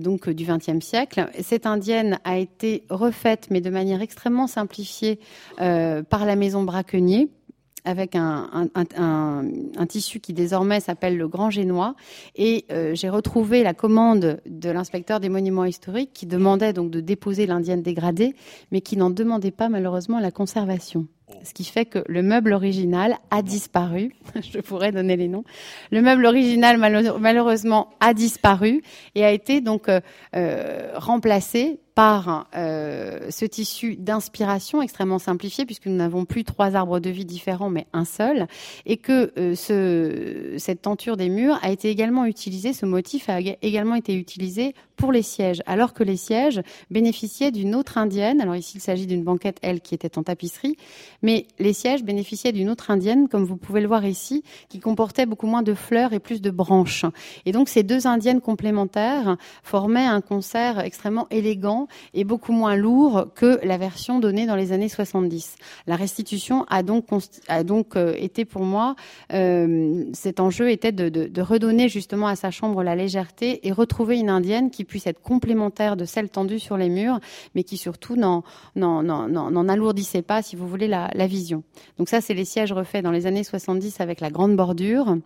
donc 0.00 0.28
du 0.30 0.44
XXe 0.44 0.84
siècle. 0.84 1.28
Cette 1.42 1.66
indienne 1.66 2.18
a 2.24 2.38
été 2.38 2.84
refaite, 2.88 3.48
mais 3.50 3.60
de 3.64 3.70
manière 3.70 4.00
extrêmement 4.00 4.46
simplifiée 4.46 5.18
euh, 5.60 6.02
par 6.04 6.24
la 6.24 6.36
maison 6.36 6.62
Braquenier 6.62 7.28
avec 7.84 8.14
un, 8.16 8.70
tissu 9.88 10.20
qui 10.20 10.32
désormais 10.32 10.80
s'appelle 10.80 11.16
le 11.18 11.28
Grand 11.28 11.50
Génois. 11.50 11.94
Et 12.34 12.64
euh, 12.72 12.94
j'ai 12.94 13.10
retrouvé 13.10 13.62
la 13.62 13.74
commande 13.74 14.40
de 14.46 14.70
l'inspecteur 14.70 15.20
des 15.20 15.28
monuments 15.28 15.66
historiques 15.66 16.12
qui 16.14 16.26
demandait 16.26 16.72
donc 16.72 16.90
de 16.90 17.00
déposer 17.00 17.46
l'indienne 17.46 17.82
dégradée, 17.82 18.34
mais 18.72 18.80
qui 18.80 18.96
n'en 18.96 19.10
demandait 19.10 19.50
pas 19.50 19.68
malheureusement 19.68 20.18
la 20.18 20.30
conservation. 20.30 21.06
Ce 21.42 21.52
qui 21.52 21.64
fait 21.64 21.84
que 21.84 22.04
le 22.06 22.22
meuble 22.22 22.52
original 22.52 23.16
a 23.30 23.42
disparu. 23.42 24.14
Je 24.40 24.60
pourrais 24.60 24.92
donner 24.92 25.16
les 25.16 25.28
noms. 25.28 25.44
Le 25.90 26.00
meuble 26.00 26.26
original 26.26 26.78
malheureusement 26.78 27.90
a 28.00 28.14
disparu 28.14 28.82
et 29.14 29.24
a 29.24 29.32
été 29.32 29.60
donc 29.60 29.88
euh, 29.88 30.92
remplacé 30.96 31.80
par 31.94 32.48
euh, 32.56 33.30
ce 33.30 33.44
tissu 33.44 33.96
d'inspiration 33.96 34.82
extrêmement 34.82 35.20
simplifié, 35.20 35.64
puisque 35.64 35.86
nous 35.86 35.96
n'avons 35.96 36.24
plus 36.24 36.44
trois 36.44 36.74
arbres 36.74 36.98
de 36.98 37.10
vie 37.10 37.24
différents, 37.24 37.70
mais 37.70 37.86
un 37.92 38.04
seul, 38.04 38.48
et 38.84 38.96
que 38.96 39.32
euh, 39.38 39.54
ce, 39.54 40.54
cette 40.58 40.82
tenture 40.82 41.16
des 41.16 41.28
murs 41.28 41.58
a 41.62 41.70
été 41.70 41.90
également 41.90 42.24
utilisée, 42.24 42.72
ce 42.72 42.84
motif 42.84 43.28
a 43.28 43.38
également 43.40 43.94
été 43.94 44.14
utilisé 44.14 44.74
pour 44.96 45.12
les 45.12 45.22
sièges, 45.22 45.62
alors 45.66 45.92
que 45.92 46.04
les 46.04 46.16
sièges 46.16 46.62
bénéficiaient 46.90 47.50
d'une 47.50 47.74
autre 47.74 47.98
indienne. 47.98 48.40
Alors 48.40 48.56
ici, 48.56 48.78
il 48.78 48.80
s'agit 48.80 49.06
d'une 49.06 49.24
banquette, 49.24 49.58
elle, 49.62 49.80
qui 49.80 49.94
était 49.94 50.18
en 50.18 50.22
tapisserie, 50.22 50.76
mais 51.22 51.46
les 51.58 51.72
sièges 51.72 52.04
bénéficiaient 52.04 52.52
d'une 52.52 52.70
autre 52.70 52.90
indienne, 52.90 53.28
comme 53.28 53.44
vous 53.44 53.56
pouvez 53.56 53.80
le 53.80 53.88
voir 53.88 54.04
ici, 54.04 54.42
qui 54.68 54.80
comportait 54.80 55.26
beaucoup 55.26 55.46
moins 55.46 55.62
de 55.62 55.74
fleurs 55.74 56.12
et 56.12 56.20
plus 56.20 56.40
de 56.40 56.50
branches. 56.50 57.04
Et 57.44 57.52
donc, 57.52 57.68
ces 57.68 57.82
deux 57.82 58.06
indiennes 58.06 58.40
complémentaires 58.40 59.36
formaient 59.62 60.06
un 60.06 60.20
concert 60.20 60.80
extrêmement 60.80 61.26
élégant 61.30 61.83
et 62.12 62.24
beaucoup 62.24 62.52
moins 62.52 62.76
lourd 62.76 63.26
que 63.34 63.58
la 63.64 63.78
version 63.78 64.18
donnée 64.18 64.46
dans 64.46 64.56
les 64.56 64.72
années 64.72 64.88
70. 64.88 65.56
La 65.86 65.96
restitution 65.96 66.64
a 66.68 66.82
donc, 66.82 67.06
euh, 67.96 68.14
été 68.16 68.44
pour 68.44 68.62
moi, 68.62 68.96
euh, 69.32 70.04
cet 70.12 70.40
enjeu 70.40 70.70
était 70.70 70.92
de, 70.92 71.40
redonner 71.40 71.88
justement 71.88 72.26
à 72.26 72.36
sa 72.36 72.50
chambre 72.50 72.82
la 72.82 72.96
légèreté 72.96 73.66
et 73.66 73.72
retrouver 73.72 74.18
une 74.18 74.30
indienne 74.30 74.70
qui 74.70 74.84
puisse 74.84 75.06
être 75.06 75.20
complémentaire 75.20 75.96
de 75.96 76.04
celle 76.04 76.30
tendue 76.30 76.58
sur 76.58 76.76
les 76.76 76.88
murs, 76.88 77.20
mais 77.54 77.64
qui 77.64 77.76
surtout 77.76 78.16
n'en 78.16 78.42
alourdissait 79.68 80.22
pas, 80.22 80.42
si 80.42 80.56
vous 80.56 80.66
voulez, 80.66 80.88
la 80.88 81.26
vision. 81.26 81.62
Donc 81.98 82.08
ça, 82.08 82.20
c'est 82.20 82.34
les 82.34 82.44
sièges 82.44 82.72
refaits 82.72 83.02
dans 83.02 83.10
les 83.10 83.26
années 83.26 83.44
70 83.44 84.00
avec 84.00 84.20
la 84.20 84.30
grande 84.30 84.56
bordure. 84.56 85.16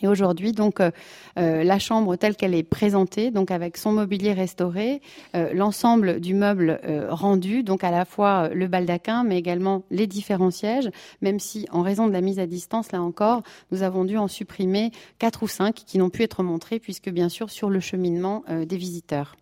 Et 0.00 0.08
aujourd'hui, 0.08 0.52
donc, 0.52 0.80
euh, 0.80 0.90
euh, 1.38 1.64
la 1.64 1.78
chambre 1.78 2.16
telle 2.16 2.36
qu'elle 2.36 2.54
est 2.54 2.62
présentée, 2.62 3.30
donc 3.30 3.50
avec 3.50 3.76
son 3.76 3.92
mobilier 3.92 4.32
restauré, 4.32 5.02
euh, 5.34 5.52
l'ensemble 5.52 6.20
du 6.20 6.34
meuble 6.34 6.80
rendu, 7.08 7.62
donc 7.62 7.84
à 7.84 7.90
la 7.90 8.04
fois 8.04 8.48
le 8.48 8.66
baldaquin, 8.66 9.24
mais 9.24 9.38
également 9.38 9.82
les 9.90 10.06
différents 10.06 10.50
sièges, 10.50 10.90
même 11.20 11.38
si, 11.38 11.66
en 11.70 11.82
raison 11.82 12.06
de 12.06 12.12
la 12.12 12.20
mise 12.20 12.38
à 12.38 12.46
distance, 12.46 12.92
là 12.92 13.02
encore, 13.02 13.42
nous 13.70 13.82
avons 13.82 14.04
dû 14.04 14.16
en 14.16 14.28
supprimer 14.28 14.90
quatre 15.18 15.42
ou 15.42 15.48
cinq 15.48 15.74
qui 15.74 15.98
n'ont 15.98 16.10
pu 16.10 16.22
être 16.22 16.42
montrés, 16.42 16.78
puisque 16.78 17.10
bien 17.10 17.28
sûr 17.28 17.50
sur 17.50 17.70
le 17.70 17.80
cheminement 17.80 18.44
des 18.48 18.76
visiteurs. 18.76 19.36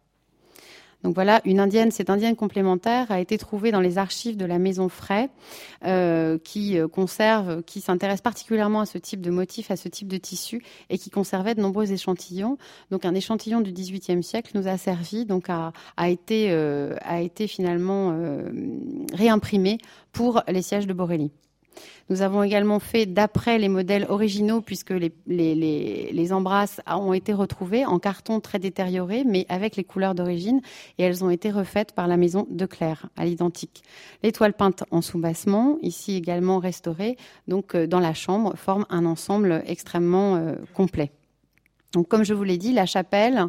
Donc 1.03 1.15
voilà, 1.15 1.41
une 1.45 1.61
indienne, 1.61 1.91
cette 1.91 2.11
indienne 2.11 2.37
complémentaire 2.37 3.11
a 3.11 3.21
été 3.21 3.39
trouvée 3.39 3.73
dans 3.73 3.81
les 3.81 3.97
archives 3.97 4.37
de 4.37 4.45
la 4.45 4.59
maison 4.59 4.89
Fray, 4.89 5.29
euh, 5.85 6.39
qui 6.39 6.79
euh, 6.79 6.89
conserve, 6.89 7.63
qui 7.63 7.81
s'intéresse 7.81 8.21
particulièrement 8.21 8.81
à 8.81 8.87
ce 8.87 8.99
type 8.99 9.23
de 9.23 9.31
motif, 9.31 9.71
à 9.71 9.77
ce 9.77 9.89
type 9.89 10.09
de 10.09 10.19
tissu, 10.19 10.63
et 10.91 10.99
qui 10.99 11.09
conservait 11.09 11.55
de 11.55 11.63
nombreux 11.63 11.93
échantillons. 11.93 12.59
Donc 12.91 13.05
un 13.07 13.15
échantillon 13.15 13.61
du 13.61 13.73
XVIIIe 13.73 14.23
siècle 14.23 14.53
nous 14.55 14.69
a 14.69 14.77
servi, 14.77 15.25
donc 15.25 15.49
a, 15.49 15.73
été 16.07 16.51
euh, 16.51 16.95
a 17.03 17.21
été 17.21 17.47
finalement 17.47 18.15
réimprimé 19.13 19.79
pour 20.13 20.43
les 20.49 20.63
sièges 20.63 20.87
de 20.87 20.93
Borelli. 20.93 21.31
Nous 22.09 22.23
avons 22.23 22.43
également 22.43 22.81
fait 22.81 23.07
d'après 23.07 23.59
les 23.59 23.69
modèles 23.69 24.07
originaux, 24.09 24.61
puisque 24.61 24.91
les, 24.91 26.33
embrasses 26.33 26.81
ont 26.87 27.13
été 27.13 27.33
retrouvées 27.33 27.87
en 27.87 27.99
carton 27.99 28.41
très 28.41 28.59
détérioré, 28.59 29.25
mais 29.25 29.47
avec 29.49 29.77
les 29.77 29.85
couleurs 29.85 30.15
d'origine, 30.15 30.61
et 30.99 31.05
elles 31.05 31.25
ont 31.25 31.31
été 31.31 31.51
refaites 31.51 31.93
par 31.93 32.09
la 32.09 32.17
maison 32.17 32.47
de 32.51 32.67
Claire, 32.67 33.09
à 33.17 33.25
l'identique. 33.25 33.83
Les 34.23 34.33
toiles 34.33 34.55
peintes 34.55 34.85
en 34.91 35.03
sous-bassement, 35.03 35.79
ici 35.83 36.17
également 36.17 36.59
restaurées, 36.59 37.17
donc 37.49 37.75
euh, 37.75 37.87
dans 37.87 38.01
la 38.01 38.15
chambre, 38.15 38.57
forment 38.57 38.87
un 38.91 39.05
ensemble 39.05 39.63
extrêmement 39.67 40.37
euh, 40.37 40.55
complet. 40.75 41.13
Donc, 41.93 42.09
comme 42.09 42.25
je 42.25 42.35
vous 42.35 42.45
l'ai 42.45 42.59
dit, 42.59 42.73
la 42.73 42.87
chapelle, 42.87 43.47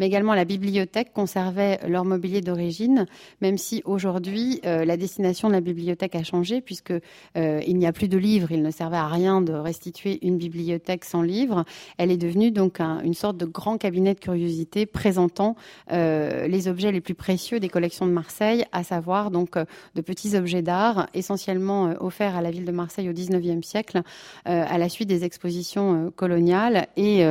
mais 0.00 0.06
également 0.06 0.34
la 0.34 0.46
bibliothèque 0.46 1.12
conservaient 1.12 1.78
leur 1.86 2.06
mobilier 2.06 2.40
d'origine, 2.40 3.06
même 3.42 3.58
si 3.58 3.82
aujourd'hui 3.84 4.60
euh, 4.64 4.84
la 4.84 4.96
destination 4.96 5.48
de 5.48 5.52
la 5.52 5.60
bibliothèque 5.60 6.14
a 6.14 6.22
changé 6.22 6.62
puisque 6.62 6.92
euh, 7.36 7.60
il 7.66 7.76
n'y 7.76 7.86
a 7.86 7.92
plus 7.92 8.08
de 8.08 8.16
livres. 8.16 8.50
Il 8.50 8.62
ne 8.62 8.70
servait 8.70 8.96
à 8.96 9.08
rien 9.08 9.42
de 9.42 9.52
restituer 9.52 10.18
une 10.26 10.38
bibliothèque 10.38 11.04
sans 11.04 11.20
livres. 11.20 11.64
Elle 11.98 12.10
est 12.10 12.16
devenue 12.16 12.50
donc 12.50 12.80
une 12.80 13.12
sorte 13.12 13.36
de 13.36 13.44
grand 13.44 13.76
cabinet 13.76 14.14
de 14.14 14.20
curiosité 14.20 14.86
présentant 14.86 15.54
euh, 15.92 16.46
les 16.46 16.66
objets 16.66 16.92
les 16.92 17.02
plus 17.02 17.14
précieux 17.14 17.60
des 17.60 17.68
collections 17.68 18.06
de 18.06 18.12
Marseille, 18.12 18.64
à 18.72 18.84
savoir 18.84 19.30
donc 19.30 19.58
de 19.58 20.00
petits 20.00 20.34
objets 20.34 20.62
d'art 20.62 21.08
essentiellement 21.12 21.94
offerts 22.00 22.36
à 22.36 22.40
la 22.40 22.50
ville 22.50 22.64
de 22.64 22.72
Marseille 22.72 23.10
au 23.10 23.12
XIXe 23.12 23.66
siècle 23.66 24.00
à 24.44 24.78
la 24.78 24.88
suite 24.88 25.08
des 25.08 25.24
expositions 25.24 26.10
coloniales 26.16 26.86
et 26.96 27.24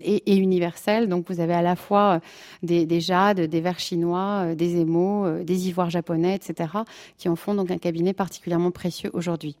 et, 0.00 0.36
universelle. 0.36 1.08
Donc 1.08 1.28
vous 1.28 1.40
avez 1.40 1.54
à 1.54 1.62
la 1.62 1.76
fois 1.76 2.20
des, 2.62 2.86
des 2.86 3.00
jades, 3.00 3.40
des 3.40 3.60
verres 3.60 3.78
chinois, 3.78 4.54
des 4.54 4.76
émaux, 4.76 5.42
des 5.42 5.68
ivoires 5.68 5.90
japonais, 5.90 6.34
etc., 6.34 6.70
qui 7.18 7.28
en 7.28 7.36
font 7.36 7.54
donc 7.54 7.70
un 7.70 7.78
cabinet 7.78 8.12
particulièrement 8.12 8.70
précieux 8.70 9.10
aujourd'hui. 9.12 9.56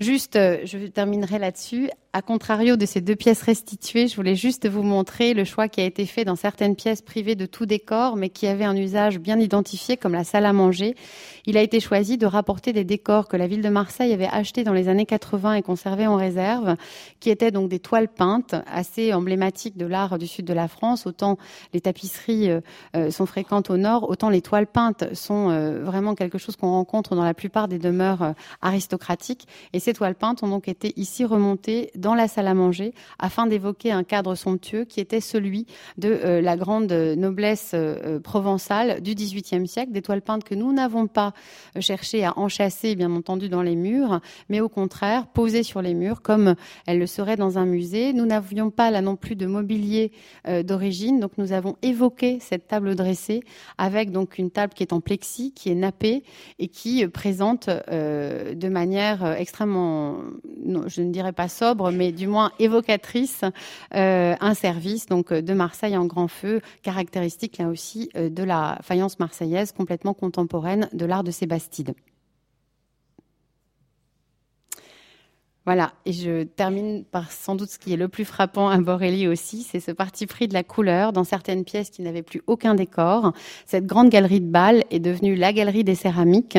Juste, 0.00 0.34
je 0.34 0.86
terminerai 0.86 1.38
là-dessus. 1.38 1.90
À 2.12 2.22
contrario 2.22 2.74
de 2.74 2.86
ces 2.86 3.00
deux 3.00 3.14
pièces 3.14 3.42
restituées, 3.42 4.08
je 4.08 4.16
voulais 4.16 4.34
juste 4.34 4.68
vous 4.68 4.82
montrer 4.82 5.32
le 5.32 5.44
choix 5.44 5.68
qui 5.68 5.80
a 5.80 5.84
été 5.84 6.06
fait 6.06 6.24
dans 6.24 6.34
certaines 6.34 6.74
pièces 6.74 7.02
privées 7.02 7.36
de 7.36 7.46
tout 7.46 7.66
décor, 7.66 8.16
mais 8.16 8.30
qui 8.30 8.48
avaient 8.48 8.64
un 8.64 8.74
usage 8.74 9.20
bien 9.20 9.38
identifié 9.38 9.96
comme 9.96 10.14
la 10.14 10.24
salle 10.24 10.44
à 10.44 10.52
manger. 10.52 10.96
Il 11.46 11.56
a 11.56 11.62
été 11.62 11.78
choisi 11.78 12.18
de 12.18 12.26
rapporter 12.26 12.72
des 12.72 12.82
décors 12.82 13.28
que 13.28 13.36
la 13.36 13.46
ville 13.46 13.62
de 13.62 13.68
Marseille 13.68 14.12
avait 14.12 14.26
achetés 14.26 14.64
dans 14.64 14.72
les 14.72 14.88
années 14.88 15.06
80 15.06 15.54
et 15.54 15.62
conservés 15.62 16.08
en 16.08 16.16
réserve, 16.16 16.74
qui 17.20 17.30
étaient 17.30 17.52
donc 17.52 17.68
des 17.68 17.78
toiles 17.78 18.08
peintes 18.08 18.56
assez 18.66 19.12
emblématiques 19.14 19.76
de 19.76 19.86
l'art 19.86 20.18
du 20.18 20.26
sud 20.26 20.46
de 20.46 20.52
la 20.52 20.66
France. 20.66 21.06
Autant 21.06 21.38
les 21.72 21.80
tapisseries 21.80 22.50
euh, 22.50 22.60
euh, 22.96 23.12
sont 23.12 23.26
fréquentes 23.26 23.70
au 23.70 23.76
nord, 23.76 24.10
autant 24.10 24.30
les 24.30 24.42
toiles 24.42 24.66
peintes 24.66 25.14
sont 25.14 25.50
euh, 25.50 25.84
vraiment 25.84 26.16
quelque 26.16 26.38
chose 26.38 26.56
qu'on 26.56 26.72
rencontre 26.72 27.14
dans 27.14 27.22
la 27.22 27.34
plupart 27.34 27.68
des 27.68 27.78
demeures 27.78 28.34
aristocratiques. 28.62 29.46
Et 29.72 29.78
ces 29.78 29.92
toiles 29.92 30.16
peintes 30.16 30.42
ont 30.42 30.48
donc 30.48 30.66
été 30.66 30.92
ici 30.96 31.24
remontées 31.24 31.92
dans 32.00 32.14
la 32.14 32.26
salle 32.26 32.48
à 32.48 32.54
manger 32.54 32.94
afin 33.18 33.46
d'évoquer 33.46 33.92
un 33.92 34.02
cadre 34.02 34.34
somptueux 34.34 34.84
qui 34.84 35.00
était 35.00 35.20
celui 35.20 35.66
de 35.98 36.08
euh, 36.08 36.40
la 36.40 36.56
grande 36.56 36.90
noblesse 36.92 37.72
euh, 37.74 38.18
provençale 38.18 39.00
du 39.00 39.14
XVIIIe 39.14 39.68
siècle, 39.68 39.92
des 39.92 40.02
toiles 40.02 40.22
peintes 40.22 40.44
que 40.44 40.54
nous 40.54 40.72
n'avons 40.72 41.06
pas 41.06 41.32
euh, 41.76 41.80
cherché 41.80 42.24
à 42.24 42.38
enchasser, 42.38 42.96
bien 42.96 43.12
entendu, 43.12 43.48
dans 43.48 43.62
les 43.62 43.76
murs, 43.76 44.20
mais 44.48 44.60
au 44.60 44.68
contraire 44.68 45.26
posées 45.28 45.62
sur 45.62 45.82
les 45.82 45.94
murs 45.94 46.22
comme 46.22 46.54
elles 46.86 46.98
le 46.98 47.06
seraient 47.06 47.36
dans 47.36 47.58
un 47.58 47.66
musée. 47.66 48.12
Nous 48.12 48.26
n'avions 48.26 48.70
pas 48.70 48.90
là 48.90 49.02
non 49.02 49.16
plus 49.16 49.36
de 49.36 49.46
mobilier 49.46 50.12
d'origine, 50.64 51.20
donc 51.20 51.32
nous 51.36 51.52
avons 51.52 51.76
évoqué 51.82 52.38
cette 52.40 52.66
table 52.66 52.94
dressée 52.94 53.42
avec 53.76 54.10
donc 54.10 54.38
une 54.38 54.50
table 54.50 54.72
qui 54.72 54.82
est 54.82 54.92
en 54.92 55.00
plexi, 55.00 55.52
qui 55.52 55.70
est 55.70 55.74
nappée 55.74 56.22
et 56.58 56.68
qui 56.68 57.06
présente 57.08 57.68
de 57.68 58.68
manière 58.68 59.24
extrêmement, 59.38 60.18
je 60.86 61.02
ne 61.02 61.10
dirais 61.10 61.32
pas 61.32 61.48
sobre, 61.48 61.89
mais 61.92 62.12
du 62.12 62.26
moins 62.26 62.52
évocatrice, 62.58 63.42
euh, 63.94 64.34
un 64.40 64.54
service 64.54 65.06
donc 65.06 65.32
de 65.32 65.54
Marseille 65.54 65.96
en 65.96 66.06
grand 66.06 66.28
feu, 66.28 66.60
caractéristique 66.82 67.58
là 67.58 67.68
aussi 67.68 68.10
euh, 68.16 68.28
de 68.28 68.42
la 68.42 68.78
faïence 68.82 69.18
marseillaise 69.18 69.72
complètement 69.72 70.14
contemporaine 70.14 70.88
de 70.92 71.06
l'art 71.06 71.24
de 71.24 71.30
Sébastide. 71.30 71.94
Voilà, 75.66 75.92
et 76.06 76.12
je 76.14 76.44
termine 76.44 77.04
par 77.04 77.30
sans 77.30 77.54
doute 77.54 77.68
ce 77.68 77.78
qui 77.78 77.92
est 77.92 77.98
le 77.98 78.08
plus 78.08 78.24
frappant 78.24 78.70
à 78.70 78.78
Borelli 78.78 79.28
aussi, 79.28 79.62
c'est 79.62 79.78
ce 79.78 79.92
parti 79.92 80.26
pris 80.26 80.48
de 80.48 80.54
la 80.54 80.62
couleur 80.62 81.12
dans 81.12 81.22
certaines 81.22 81.64
pièces 81.64 81.90
qui 81.90 82.00
n'avaient 82.00 82.22
plus 82.22 82.40
aucun 82.46 82.74
décor. 82.74 83.34
Cette 83.66 83.84
grande 83.84 84.08
galerie 84.08 84.40
de 84.40 84.50
bal 84.50 84.84
est 84.90 85.00
devenue 85.00 85.34
la 85.34 85.52
galerie 85.52 85.84
des 85.84 85.94
céramiques, 85.94 86.58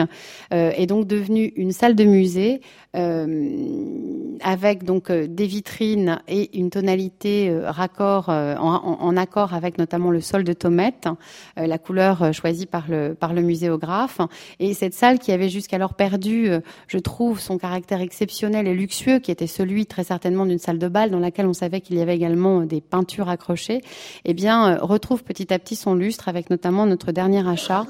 euh, 0.54 0.72
est 0.76 0.86
donc 0.86 1.08
devenue 1.08 1.52
une 1.56 1.72
salle 1.72 1.96
de 1.96 2.04
musée 2.04 2.62
euh, 2.94 4.36
avec 4.42 4.84
donc 4.84 5.10
euh, 5.10 5.26
des 5.26 5.46
vitrines 5.46 6.20
et 6.28 6.58
une 6.60 6.70
tonalité 6.70 7.50
euh, 7.50 7.72
raccord 7.72 8.28
en, 8.28 8.98
en, 9.00 9.16
accord 9.16 9.54
avec 9.54 9.78
notamment 9.78 10.12
le 10.12 10.20
sol 10.20 10.44
de 10.44 10.52
Tomette, 10.52 11.08
la 11.56 11.78
couleur 11.78 12.34
choisie 12.34 12.66
par 12.66 12.90
le 12.90 13.14
par 13.14 13.34
le 13.34 13.42
muséographe. 13.42 14.20
Et 14.60 14.74
cette 14.74 14.94
salle 14.94 15.20
qui 15.20 15.32
avait 15.32 15.48
jusqu'alors 15.48 15.94
perdu, 15.94 16.50
je 16.88 16.98
trouve, 16.98 17.40
son 17.40 17.58
caractère 17.58 18.02
exceptionnel 18.02 18.68
et 18.68 18.74
luxueux, 18.74 18.91
qui 19.20 19.32
était 19.32 19.48
celui 19.48 19.86
très 19.86 20.04
certainement 20.04 20.46
d'une 20.46 20.60
salle 20.60 20.80
de 20.80 20.88
bal 20.88 21.12
dans 21.12 21.20
laquelle 21.20 21.48
on 21.48 21.54
savait 21.54 21.82
qu'il 21.82 21.98
y 21.98 22.02
avait 22.02 22.16
également 22.16 22.62
des 22.62 22.82
peintures 22.82 23.30
accrochées, 23.30 23.82
eh 24.26 24.34
bien 24.34 24.78
retrouve 24.78 25.24
petit 25.24 25.54
à 25.54 25.60
petit 25.60 25.76
son 25.76 25.96
lustre 25.96 26.28
avec 26.28 26.50
notamment 26.50 26.86
notre 26.86 27.12
dernier 27.12 27.48
achat 27.48 27.86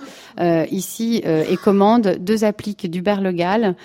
ici 0.71 1.21
et 1.25 1.57
commande 1.57 2.17
deux 2.19 2.43
appliques 2.43 2.89
d'Hubert 2.89 3.21
Le 3.21 3.31
Gall 3.31 3.75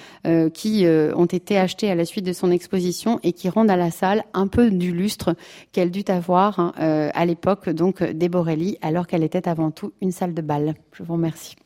qui 0.52 0.86
ont 0.86 1.26
été 1.26 1.58
achetés 1.58 1.90
à 1.90 1.94
la 1.94 2.04
suite 2.04 2.24
de 2.24 2.32
son 2.32 2.50
exposition 2.50 3.20
et 3.22 3.32
qui 3.32 3.48
rendent 3.48 3.70
à 3.70 3.76
la 3.76 3.90
salle 3.90 4.24
un 4.34 4.46
peu 4.46 4.70
du 4.70 4.92
lustre 4.92 5.34
qu'elle 5.72 5.90
dut 5.90 6.04
avoir 6.08 6.58
hein, 6.58 6.72
euh, 6.80 7.10
à 7.14 7.26
l'époque 7.26 7.68
donc 7.70 8.02
des 8.02 8.28
Borelli, 8.28 8.78
alors 8.82 9.06
qu'elle 9.06 9.22
était 9.22 9.48
avant 9.48 9.70
tout 9.70 9.92
une 10.00 10.12
salle 10.12 10.34
de 10.34 10.42
bal. 10.42 10.74
Je 10.92 11.02
vous 11.02 11.14
remercie. 11.14 11.56